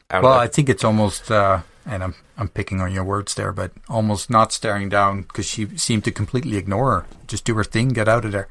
[0.09, 3.71] Well, I think it's almost, uh, and I'm I'm picking on your words there, but
[3.89, 7.05] almost not staring down because she seemed to completely ignore her.
[7.27, 8.47] Just do her thing, get out of there.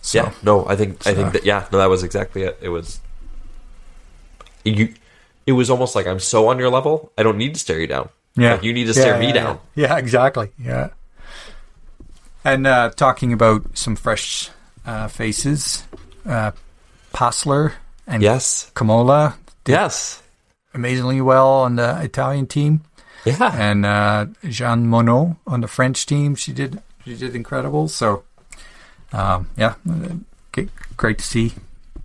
[0.00, 2.58] So, Yeah, no, I think I think that yeah, no, that was exactly it.
[2.60, 3.00] It was
[4.64, 4.94] you.
[5.46, 7.86] It was almost like I'm so on your level, I don't need to stare you
[7.88, 8.08] down.
[8.36, 9.60] Yeah, Like, you need to Yeah, stare me yeah, down.
[9.74, 9.88] Yeah.
[9.88, 10.52] Yeah, exactly.
[10.58, 10.90] Yeah.
[12.44, 14.50] And uh, talking about some fresh
[14.86, 15.84] uh, faces,
[16.26, 16.52] uh,
[17.12, 17.74] Passler
[18.06, 20.22] and Yes, Kamola did yes,
[20.74, 22.82] amazingly well on the Italian team,
[23.24, 23.52] yeah.
[23.54, 26.34] and uh, Jeanmonnot on the French team.
[26.34, 27.88] She did she did incredible.
[27.88, 28.24] So,
[29.12, 29.74] um, yeah,
[30.96, 31.52] great to see.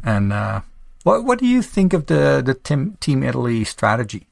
[0.03, 0.61] And uh,
[1.03, 4.28] what what do you think of the the team Team Italy strategy?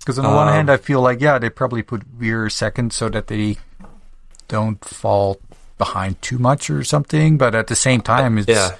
[0.00, 2.92] Because on the one Um, hand, I feel like yeah, they probably put Wierer second
[2.92, 3.56] so that they
[4.48, 5.40] don't fall
[5.78, 7.38] behind too much or something.
[7.38, 8.74] But at the same time, it's, yeah,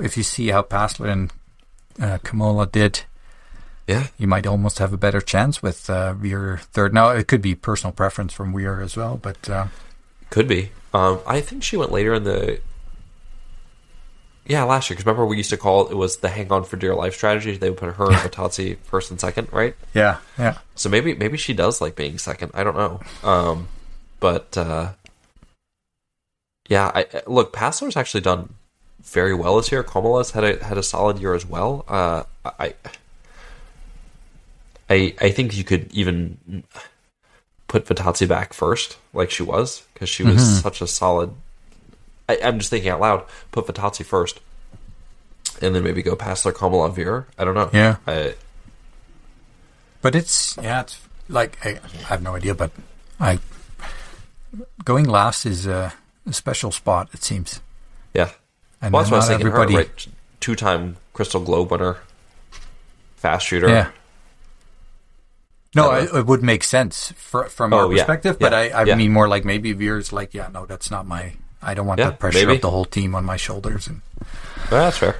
[0.00, 1.32] if you see how Passler and
[2.00, 3.02] uh, Comola did,
[3.86, 4.08] yeah.
[4.18, 6.94] you might almost have a better chance with uh, Wierer third.
[6.94, 9.66] Now it could be personal preference from Wierer as well, but uh,
[10.30, 10.70] Could be.
[10.94, 12.60] Um, I think she went later in the.
[14.46, 14.94] Yeah, last year.
[14.96, 17.14] Because remember, we used to call it, it was the hang on for dear life
[17.14, 17.56] strategy.
[17.56, 19.76] They would put her and Vittozzi first and second, right?
[19.94, 22.50] yeah, yeah, So maybe maybe she does like being second.
[22.54, 23.00] I don't know.
[23.22, 23.68] Um,
[24.18, 24.92] but uh,
[26.68, 28.54] yeah, I, I- look, Passler's actually done
[29.02, 29.82] very well this year.
[29.82, 31.84] Comola's had a had a solid year as well.
[31.88, 32.74] Uh, I
[34.88, 36.64] I I think you could even
[37.68, 40.60] put Vittozzi back first, like she was, because she was Mm-hmm.
[40.60, 41.32] such a solid.
[42.28, 43.24] I, I'm just thinking out loud.
[43.52, 44.40] Put Vittozzi first,
[45.62, 47.26] and then maybe go past their Komola, Wierer.
[47.38, 47.70] I don't know.
[47.72, 47.96] Yeah.
[48.06, 48.34] I,
[50.02, 52.70] but it's yeah, it's like I, I have no idea, but
[53.20, 53.38] I
[54.84, 55.92] going last is a,
[56.26, 57.08] a special spot.
[57.12, 57.60] It seems,
[58.14, 58.30] yeah.
[58.82, 59.46] And Well, that's what I was thinking.
[59.46, 59.74] everybody.
[59.74, 60.06] Her, right?
[60.40, 61.98] Two-time Crystal Globe winner,
[63.16, 63.68] fast shooter.
[63.68, 63.90] Yeah.
[65.74, 67.98] No, I it, would make sense fr from Oh, our yeah.
[68.02, 68.58] perspective, but Yeah.
[68.58, 68.94] I, I Yeah.
[68.96, 71.34] mean more like maybe Wierer's like, yeah, no, that's not my.
[71.62, 72.56] I don't want Yeah, the pressure maybe.
[72.56, 73.86] of the whole team on my shoulders.
[73.86, 74.00] And
[74.70, 75.16] Well, that's fair.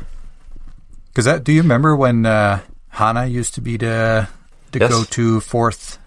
[1.12, 4.28] because that, do you remember when uh, Hannah used to be the
[4.72, 4.90] the Yes.
[4.90, 5.98] go-to fourth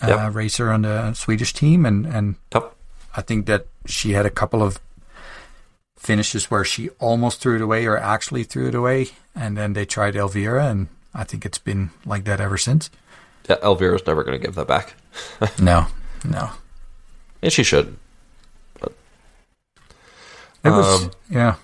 [0.00, 0.34] uh, Yep.
[0.34, 2.72] racer on the Swedish team, and and Yep.
[3.16, 4.78] I think that she had a couple of
[5.96, 9.84] finishes where she almost threw it away or actually threw it away, and then they
[9.84, 12.90] tried Elvira, and I think it's been like that ever since.
[13.48, 14.94] Yeah, Elvira's never going to give that back,
[15.60, 15.86] No,
[16.24, 16.50] no,
[17.42, 17.96] and she should.
[20.64, 21.54] it was Um, yeah.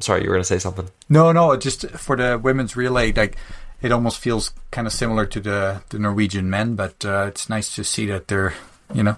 [0.00, 0.88] Sorry, you were going to say something.
[1.08, 3.36] No, no, just for the women's relay, like
[3.82, 7.74] it almost feels kind of similar to the the Norwegian men, but uh, it's nice
[7.76, 8.54] to see that they're
[8.94, 9.16] you know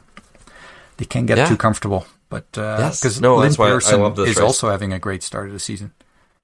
[0.96, 1.46] they can't get Yeah.
[1.48, 2.06] too comfortable.
[2.34, 2.98] But Yes.
[3.00, 4.40] because No, Linn that's why I Persson is race.
[4.40, 5.92] also having a great start of the season.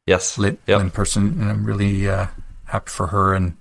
[0.07, 0.39] Yes.
[0.39, 0.79] Linn, Yep.
[0.79, 2.27] Linn Persson, and I'm really uh,
[2.65, 3.35] happy for her.
[3.35, 3.57] And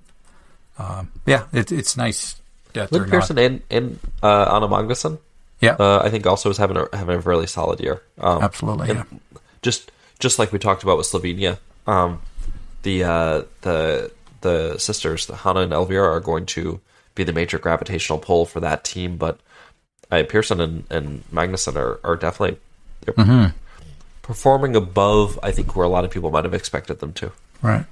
[0.78, 2.36] um, yeah, it, it's nice
[2.74, 5.18] that Linn Persson and, and uh, Anna Magnusson.
[5.60, 8.00] Yeah, uh, I think also is having a having a really solid year.
[8.18, 8.88] Um, absolutely.
[8.94, 9.04] Yeah.
[9.60, 12.22] just just like we talked about with Slovenia, um,
[12.82, 14.10] the uh, the
[14.40, 16.80] the sisters, the Hannah and Elvira, are going to
[17.14, 19.18] be the major gravitational pull for that team.
[19.18, 19.38] But
[20.10, 22.58] uh, Persson and, and Magnusson are, are definitely
[23.06, 23.56] Mm-hmm.
[24.22, 27.32] performing above, I think, where a lot of people might have expected them to.
[27.62, 27.86] Right.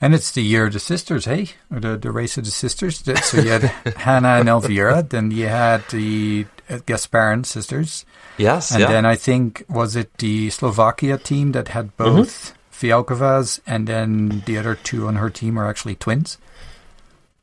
[0.00, 1.50] And it's the year of the sisters, hey?
[1.70, 3.02] Or the, the race of the sisters.
[3.24, 3.62] So you had
[3.96, 8.04] Hannah and Elvira, then you had the uh, Gasparin sisters,
[8.36, 13.60] Yes, and yeah, then I think, was it the Slovakia team that had both Fialkovas,
[13.66, 16.36] and then the other two on her team are actually twins?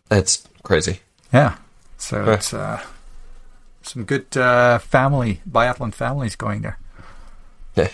[0.10, 1.00] That's crazy.
[1.32, 1.56] Yeah.
[1.98, 2.34] So Yeah.
[2.34, 2.82] it's uh,
[3.92, 6.80] some good uh, family, biathlon families going there.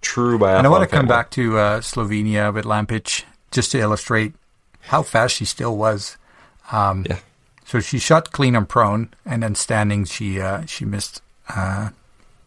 [0.00, 0.58] True biathlon.
[0.58, 1.08] And I want to come family.
[1.08, 4.34] back to uh, Slovenia with Lampic just to illustrate
[4.80, 6.16] how fast she still was.
[6.72, 7.18] Um, Yeah.
[7.64, 11.20] So she shot clean and prone, and then standing, she uh, she missed.
[11.48, 11.90] Uh,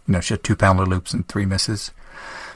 [0.08, 1.92] you know, she had two pounder loops and three misses.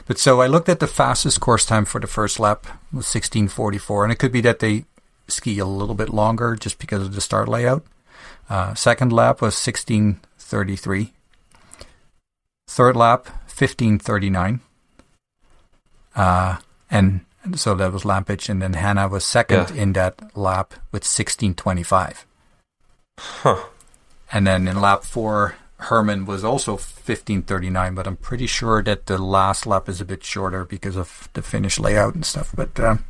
[0.06, 3.48] But so I looked at the fastest course time for the first lap was sixteen
[3.48, 4.86] forty four, and it could be that they
[5.28, 7.84] ski a little bit longer just because of the start layout.
[8.48, 11.12] Uh, second lap was sixteen thirty three.
[12.68, 14.60] Third lap fifteen thirty nine.
[16.14, 16.58] Uh,
[16.90, 17.20] and
[17.54, 19.82] so that was Lampic, and then Hannah was second Yeah.
[19.82, 22.24] in that lap with sixteen twenty five.
[23.18, 23.64] Huh.
[24.32, 28.82] And then in lap four, Herrmann was also fifteen thirty nine, but I'm pretty sure
[28.82, 32.52] that the last lap is a bit shorter because of the finish layout and stuff.
[32.54, 33.04] But um,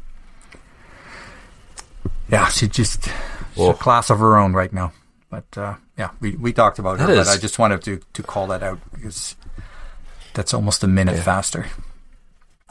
[2.29, 3.09] yeah, she just
[3.55, 4.93] she's a class of her own right now.
[5.35, 8.23] But uh, yeah, we, we talked about her, That but I just wanted to to
[8.23, 9.35] call that out because
[10.33, 11.23] that's almost a minute Yeah.
[11.25, 11.67] faster.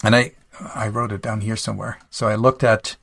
[0.04, 0.32] And I
[0.74, 1.98] I wrote it down here somewhere.
[2.10, 2.96] So I looked at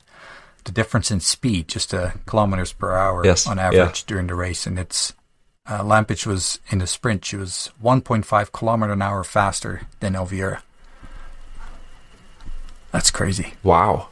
[0.64, 3.66] the difference in speed, just uh, kilometers per hour Yes, on yeah.
[3.68, 5.12] average during the race, and it's
[5.66, 7.24] uh, Lampic was in the sprint.
[7.24, 10.62] She was 1.5 kilometer an hour faster than Elvira.
[12.92, 13.54] That's crazy.
[13.62, 14.08] Wow.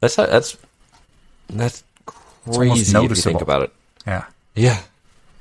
[0.00, 0.56] That's that's
[1.48, 1.84] that's
[2.46, 3.72] almost crazy if you think about it.
[4.06, 4.24] Yeah,
[4.54, 4.80] Yeah.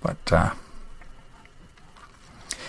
[0.01, 0.51] but uh,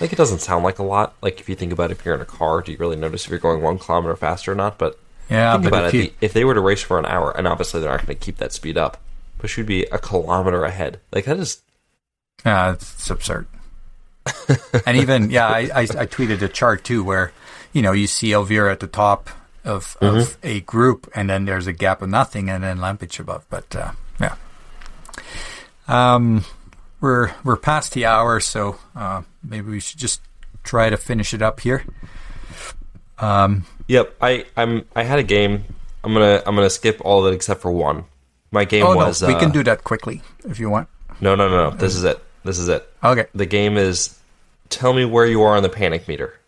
[0.01, 1.15] Like it doesn't sound like a lot.
[1.23, 3.25] Like if you think about it, if you're in a car, do you really notice
[3.25, 4.79] if you're going one kilometer faster or not?
[4.79, 4.99] But
[5.31, 5.97] yeah, think but about if it.
[5.97, 8.19] you, the- If they were to race for an hour, and obviously they're not going
[8.19, 8.99] to keep that speed up,
[9.39, 10.99] but she'd be a kilometer ahead.
[11.13, 11.63] Like that is
[12.45, 13.47] Yeah, it's, it's absurd.
[14.87, 17.33] and even yeah, I, I I tweeted a chart too where
[17.73, 19.31] you know you see Elvira at the top
[19.65, 23.45] of of a group, and then there's a gap of nothing, and then Lampic above.
[23.51, 23.93] But uh,
[24.23, 24.37] yeah,
[25.89, 26.45] um,
[27.01, 30.21] we're we're past the hour, so uh, maybe we should just
[30.63, 31.85] try to finish it up here.
[33.19, 35.65] Um, Yep, I I'm I had a game.
[36.03, 38.05] I'm gonna I'm gonna skip all of it except for one.
[38.51, 40.89] My game oh was no, we uh, can do that quickly if you want.
[41.21, 41.77] no no no no.
[41.77, 42.19] This is it.
[42.45, 42.89] This is it.
[43.03, 44.19] Okay, The game is
[44.69, 46.39] tell me where you are on the panic meter.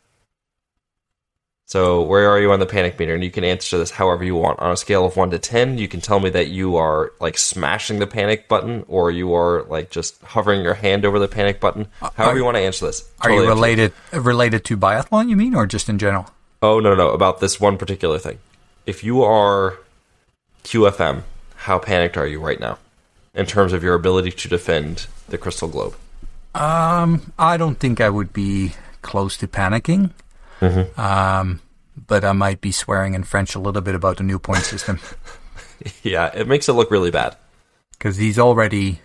[1.66, 3.14] So where are you on the panic meter?
[3.14, 4.60] And you can answer this however you want.
[4.60, 7.38] On a scale of one to ten, you can tell me that you are like
[7.38, 11.60] smashing the panic button, or you are like just hovering your hand over the panic
[11.60, 11.88] button.
[12.00, 13.10] However are- you want to answer this.
[13.20, 15.28] are you related related to biathlon?
[15.30, 16.26] You mean, or just in general?
[16.62, 18.38] Oh no, no, no, about this one particular thing.
[18.86, 19.78] If you are
[20.64, 21.22] QFM,
[21.56, 22.78] how panicked are you right now
[23.34, 25.96] in terms of your ability to defend the crystal globe?
[26.54, 30.10] Um, I don't think I would be close to panicking.
[30.96, 31.60] Um,
[32.06, 34.98] but I might be swearing in French a little bit about the new point system
[36.02, 37.36] yeah, it makes it look really bad.
[37.92, 39.00] because he's already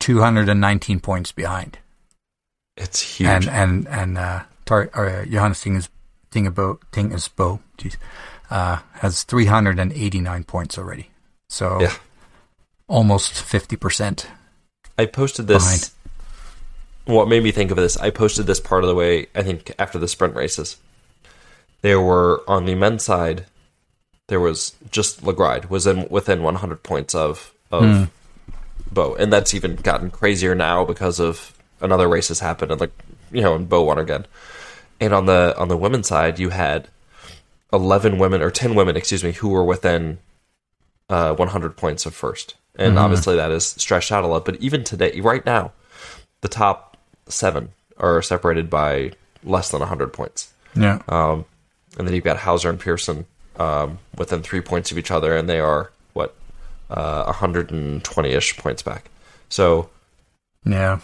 [0.00, 1.78] 219 points behind,
[2.76, 3.28] It's huge.
[3.28, 7.96] and and and uh, Tar- uh, Johannes Thingnes Boe, jeez,
[8.50, 11.10] uh, has 389 points already.
[11.48, 11.94] So Yeah.
[12.88, 14.26] almost 50 percent.
[14.98, 15.94] I posted this.
[17.04, 17.96] What made me think of this?
[17.96, 19.26] I posted this part of the way.
[19.34, 20.78] I think after the sprint races,
[21.82, 23.46] there were on the men's side.
[24.28, 27.82] There was just Laegreid was in within 100 points of of
[28.90, 32.92] Boe, and that's even gotten crazier now because of another race has happened, and like
[33.30, 34.26] you know, and Boe won again.
[35.00, 36.88] And on the on the women's side, you had
[37.72, 40.18] 11 women or 10 women, excuse me, who were within
[41.10, 42.54] uh, 100 points of first.
[42.76, 44.44] And obviously that is stretched out a lot.
[44.44, 45.72] But even today, right now,
[46.40, 46.93] the top
[47.28, 49.12] seven are separated by
[49.42, 50.52] less than 100 points.
[50.74, 51.02] Yeah.
[51.08, 51.44] Um,
[51.98, 55.48] and then you've got Hauser and Persson um, within three points of each other, and
[55.48, 56.34] they are, what,
[56.90, 59.10] uh, 120 ish points back.
[59.48, 59.90] So
[60.64, 61.00] Yeah.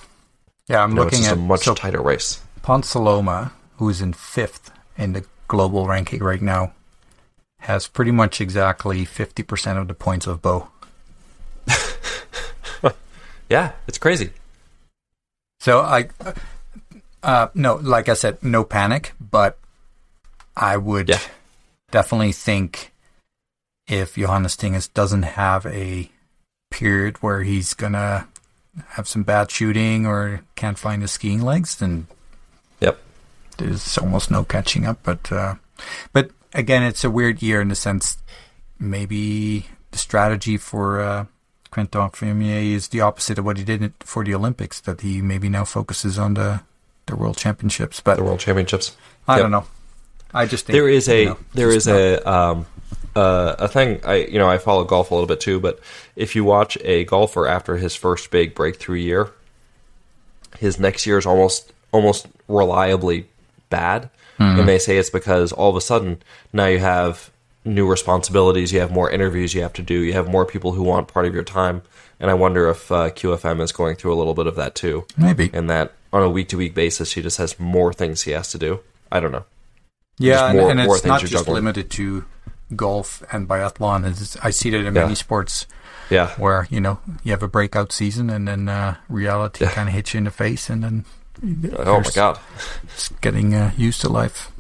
[0.69, 2.41] Yeah, I'm you know, it's looking at a much so tighter race.
[2.63, 6.73] Ponsiluoma, who's in fifth in the global ranking right now,
[7.59, 10.69] has pretty much exactly 50% of the points of Boe.
[13.51, 14.31] Yeah, it's crazy.
[15.61, 16.09] So I,
[17.23, 19.59] uh, no, like I said, no panic, but
[20.57, 21.21] I would Yeah.
[21.91, 22.93] definitely think
[23.87, 26.11] if Johannes Thingnes doesn't have a
[26.71, 28.27] period where he's gonna
[28.91, 32.07] have some bad shooting or can't find his skiing legs, then
[32.81, 32.99] Yep.
[33.59, 35.01] there's almost no catching up.
[35.03, 35.57] But uh,
[36.13, 38.17] but again, it's a weird year in the sense
[38.79, 41.27] maybe the strategy for uh,
[41.71, 44.81] Quentin Fermier is the opposite of what he did for the Olympics.
[44.81, 46.61] That he maybe now focuses on the
[47.07, 48.01] the World Championships.
[48.01, 48.97] But The World Championships.
[49.27, 49.43] I Yep.
[49.43, 49.65] don't know.
[50.33, 52.67] I just think there is a you know, there just a um
[53.17, 55.81] uh, a thing I you know I follow golf a little bit too, but
[56.17, 59.31] if you watch a golfer after his first big breakthrough year,
[60.59, 63.27] his next year is almost almost reliably
[63.69, 66.23] bad, and they say it's because all of a sudden
[66.53, 67.31] now you have
[67.65, 70.83] new responsibilities, you have more interviews you have to do, you have more people who
[70.83, 71.83] want part of your time,
[72.19, 75.07] and I wonder if uh, QFM is going through a little bit of that too,
[75.17, 75.51] maybe.
[75.53, 78.51] and that on a week to week basis he just has more things he has
[78.53, 78.81] to do.
[79.13, 79.45] I don't know.
[80.19, 81.55] Yeah, Just and, and more it's not just juggling.
[81.57, 82.25] limited to
[82.77, 84.07] golf and biathlon.
[84.11, 85.03] It's, I see that in Yeah.
[85.03, 85.67] many sports
[86.11, 89.71] Yeah, where you know you have a breakout season and then uh, reality Yeah.
[89.73, 91.05] kind of hits you in the face, and then
[91.79, 92.39] oh my god.
[92.95, 94.51] just getting uh, used to life.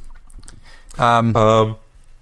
[0.98, 1.76] Um, Um,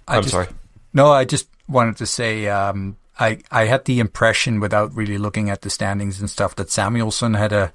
[0.07, 0.47] I'm just- sorry.
[0.93, 5.49] No, I just wanted to say um, I I had the impression without really looking
[5.49, 7.71] at the standings and stuff that Samuelsson had a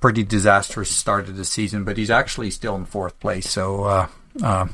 [0.00, 4.06] pretty disastrous start of the season, but he's actually still in fourth place, so uh,
[4.42, 4.66] uh,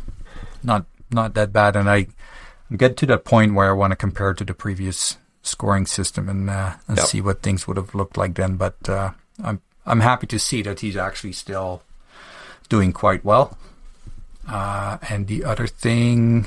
[0.63, 1.77] not not that bad.
[1.77, 2.09] And I
[2.77, 6.51] get to that point where I want to compare to the previous scoring system and
[6.51, 7.07] uh, and Yep.
[7.07, 8.57] see what things would have looked like then.
[8.57, 9.11] But uh,
[9.43, 11.83] I'm I'm happy to see that he's actually still
[12.69, 13.57] doing quite well.
[14.49, 16.47] Uh, and the other thing,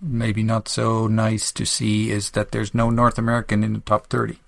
[0.00, 4.06] maybe not so nice to see, is that there's no North American in the top
[4.08, 4.38] 30.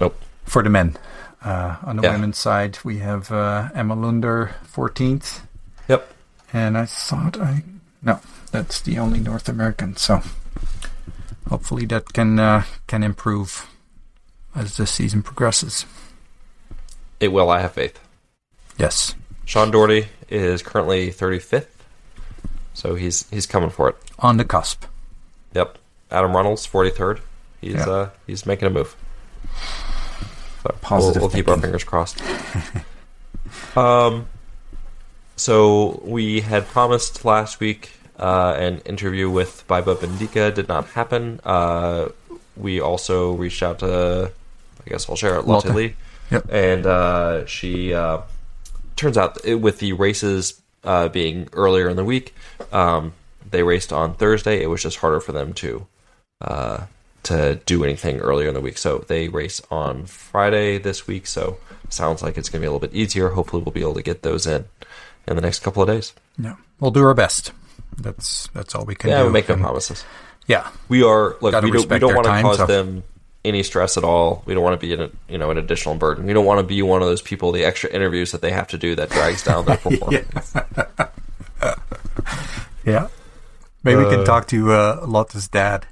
[0.00, 0.20] Nope.
[0.44, 0.96] for the men.
[1.42, 2.12] Uh, on the Yeah.
[2.12, 5.40] women's side, we have uh, Emma Lunder, 14th.
[5.88, 6.12] Yep.
[6.52, 7.62] And I thought I.
[8.02, 8.20] No,
[8.50, 9.96] that's the only North American.
[9.96, 10.22] So
[11.48, 13.66] hopefully that can uh, can improve
[14.54, 15.84] as the season progresses.
[17.20, 17.50] It will.
[17.50, 17.98] I have faith.
[18.78, 19.14] Yes.
[19.44, 21.66] Sean Doherty is currently 35th,
[22.74, 23.96] so he's he's coming for it.
[24.18, 24.84] On the cusp.
[25.54, 25.78] Yep.
[26.10, 27.20] Adam Runnalls, 43rd.
[27.60, 27.88] He's Yeah.
[27.88, 28.94] uh he's making a move.
[30.62, 32.22] So Positive we'll, we'll keep our fingers crossed.
[33.76, 34.26] um,
[35.36, 40.54] so we had promised last week uh, an interview with Baiba Bendika.
[40.54, 41.40] Did not happen.
[41.44, 42.08] Uh,
[42.56, 44.30] we also reached out to,
[44.86, 45.74] I guess I'll share it, Lotte Lotte.
[45.74, 45.94] Lie.
[46.30, 46.46] Yep.
[46.52, 48.20] And uh, she uh,
[48.96, 52.34] turns out with the races uh, being earlier in the week,
[52.72, 53.12] um,
[53.50, 54.62] they raced on Thursday.
[54.62, 55.86] It was just harder for them to
[56.40, 56.86] uh,
[57.24, 58.78] to do anything earlier in the week.
[58.78, 61.26] So they race on Friday this week.
[61.26, 61.58] So
[61.88, 63.30] sounds like it's going to be a little bit easier.
[63.30, 64.66] Hopefully, we'll be able to get those in
[65.26, 66.12] in the next couple of days.
[66.38, 66.56] Yeah.
[66.80, 67.52] We'll do our best.
[67.96, 69.16] That's that's all we can do.
[69.16, 69.26] Yeah, do.
[69.26, 70.04] we make no promises.
[70.46, 70.68] Yeah.
[70.88, 71.52] We are look.
[71.52, 73.04] Gotta We don't, we don't want to cause so- them
[73.44, 74.42] any stress at all.
[74.46, 76.26] We don't want to be an you know an additional burden.
[76.26, 78.68] We don't want to be one of those people the extra interviews that they have
[78.68, 80.54] to do that drags down their performance.
[82.84, 83.08] Yeah.
[83.82, 85.86] Maybe we Uh, can talk to uh, Lotte's dad.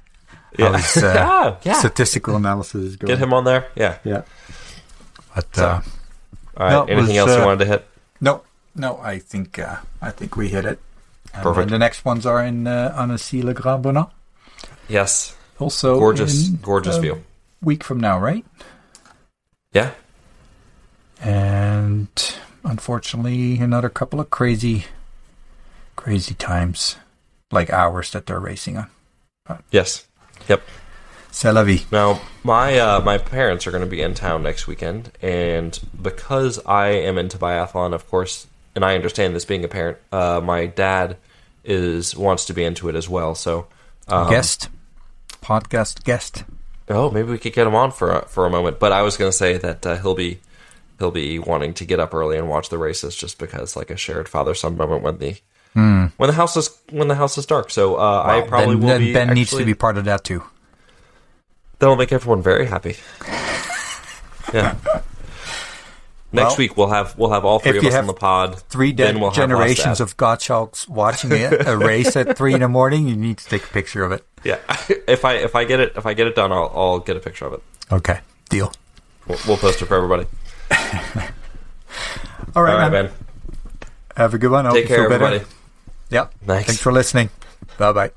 [0.57, 0.77] Yeah.
[0.77, 1.79] his uh, Yeah, yeah.
[1.79, 3.09] statistical analysis is going.
[3.09, 3.67] Get him on there.
[3.75, 3.97] Yeah.
[4.03, 4.21] Yeah.
[5.33, 5.81] But uh,
[6.57, 6.71] All right.
[6.71, 7.87] No, Anything was, else you uh, wanted to hit?
[8.21, 8.43] no,
[8.75, 8.99] no.
[9.01, 10.79] I think uh, I think we hit it.
[11.33, 11.71] And Perfect.
[11.71, 14.05] the next ones are in uh, Annecy Le Grand-Bornand.
[14.87, 15.35] Yes.
[15.57, 17.23] Also, Gorgeous, in gorgeous a view.
[17.63, 18.45] Week from now, right?
[19.71, 19.91] Yeah.
[21.21, 22.09] And
[22.63, 24.85] unfortunately, another couple of crazy,
[25.95, 26.97] crazy times,
[27.51, 28.89] like hours that they're racing on.
[29.71, 30.05] Yes.
[30.47, 30.61] Yep.
[31.31, 31.85] C'est la vie.
[31.91, 36.59] Now, my uh, my parents are going to be in town next weekend, and because
[36.63, 38.45] I am into biathlon, of course,
[38.75, 41.17] and I understand this being a parent, uh, my dad
[41.63, 43.33] is wants to be into it as well.
[43.33, 43.65] So,
[44.07, 44.69] um, guest,
[45.41, 46.43] podcast guest.
[46.89, 48.79] Oh, maybe we could get him on for a, for a moment.
[48.79, 50.39] But I was going to say that uh, he'll be
[50.99, 53.97] he'll be wanting to get up early and watch the races, just because like a
[53.97, 55.35] shared father son moment when the
[56.17, 57.69] when the house is when the house is dark.
[57.69, 59.13] So uh, I probably then, will then be.
[59.13, 60.43] Ben needs to be part of that too.
[61.79, 62.97] That'll make everyone very happy.
[64.53, 64.75] Yeah.
[66.33, 68.59] Next Well, week we'll have we'll have all three of us on the pod.
[68.63, 73.07] Three de- we'll generations of Gottschalks watching it a race at three in the morning.
[73.07, 74.25] You need to take a picture of it.
[74.43, 74.57] Yeah.
[75.07, 77.19] if I if I get it if I get it done, I'll I'll get a
[77.19, 77.63] picture of it.
[77.91, 78.19] Okay,
[78.49, 78.73] deal.
[79.27, 80.25] We'll, we'll post it for everybody.
[82.55, 83.05] All right, all right, man.
[83.05, 83.13] man.
[84.17, 84.65] Have a good one.
[84.65, 85.41] I hope Take you care, everybody.
[86.09, 86.27] Yeah.
[86.45, 86.67] Thanks.
[86.67, 87.29] Thanks for listening.
[87.77, 88.11] Bye bye.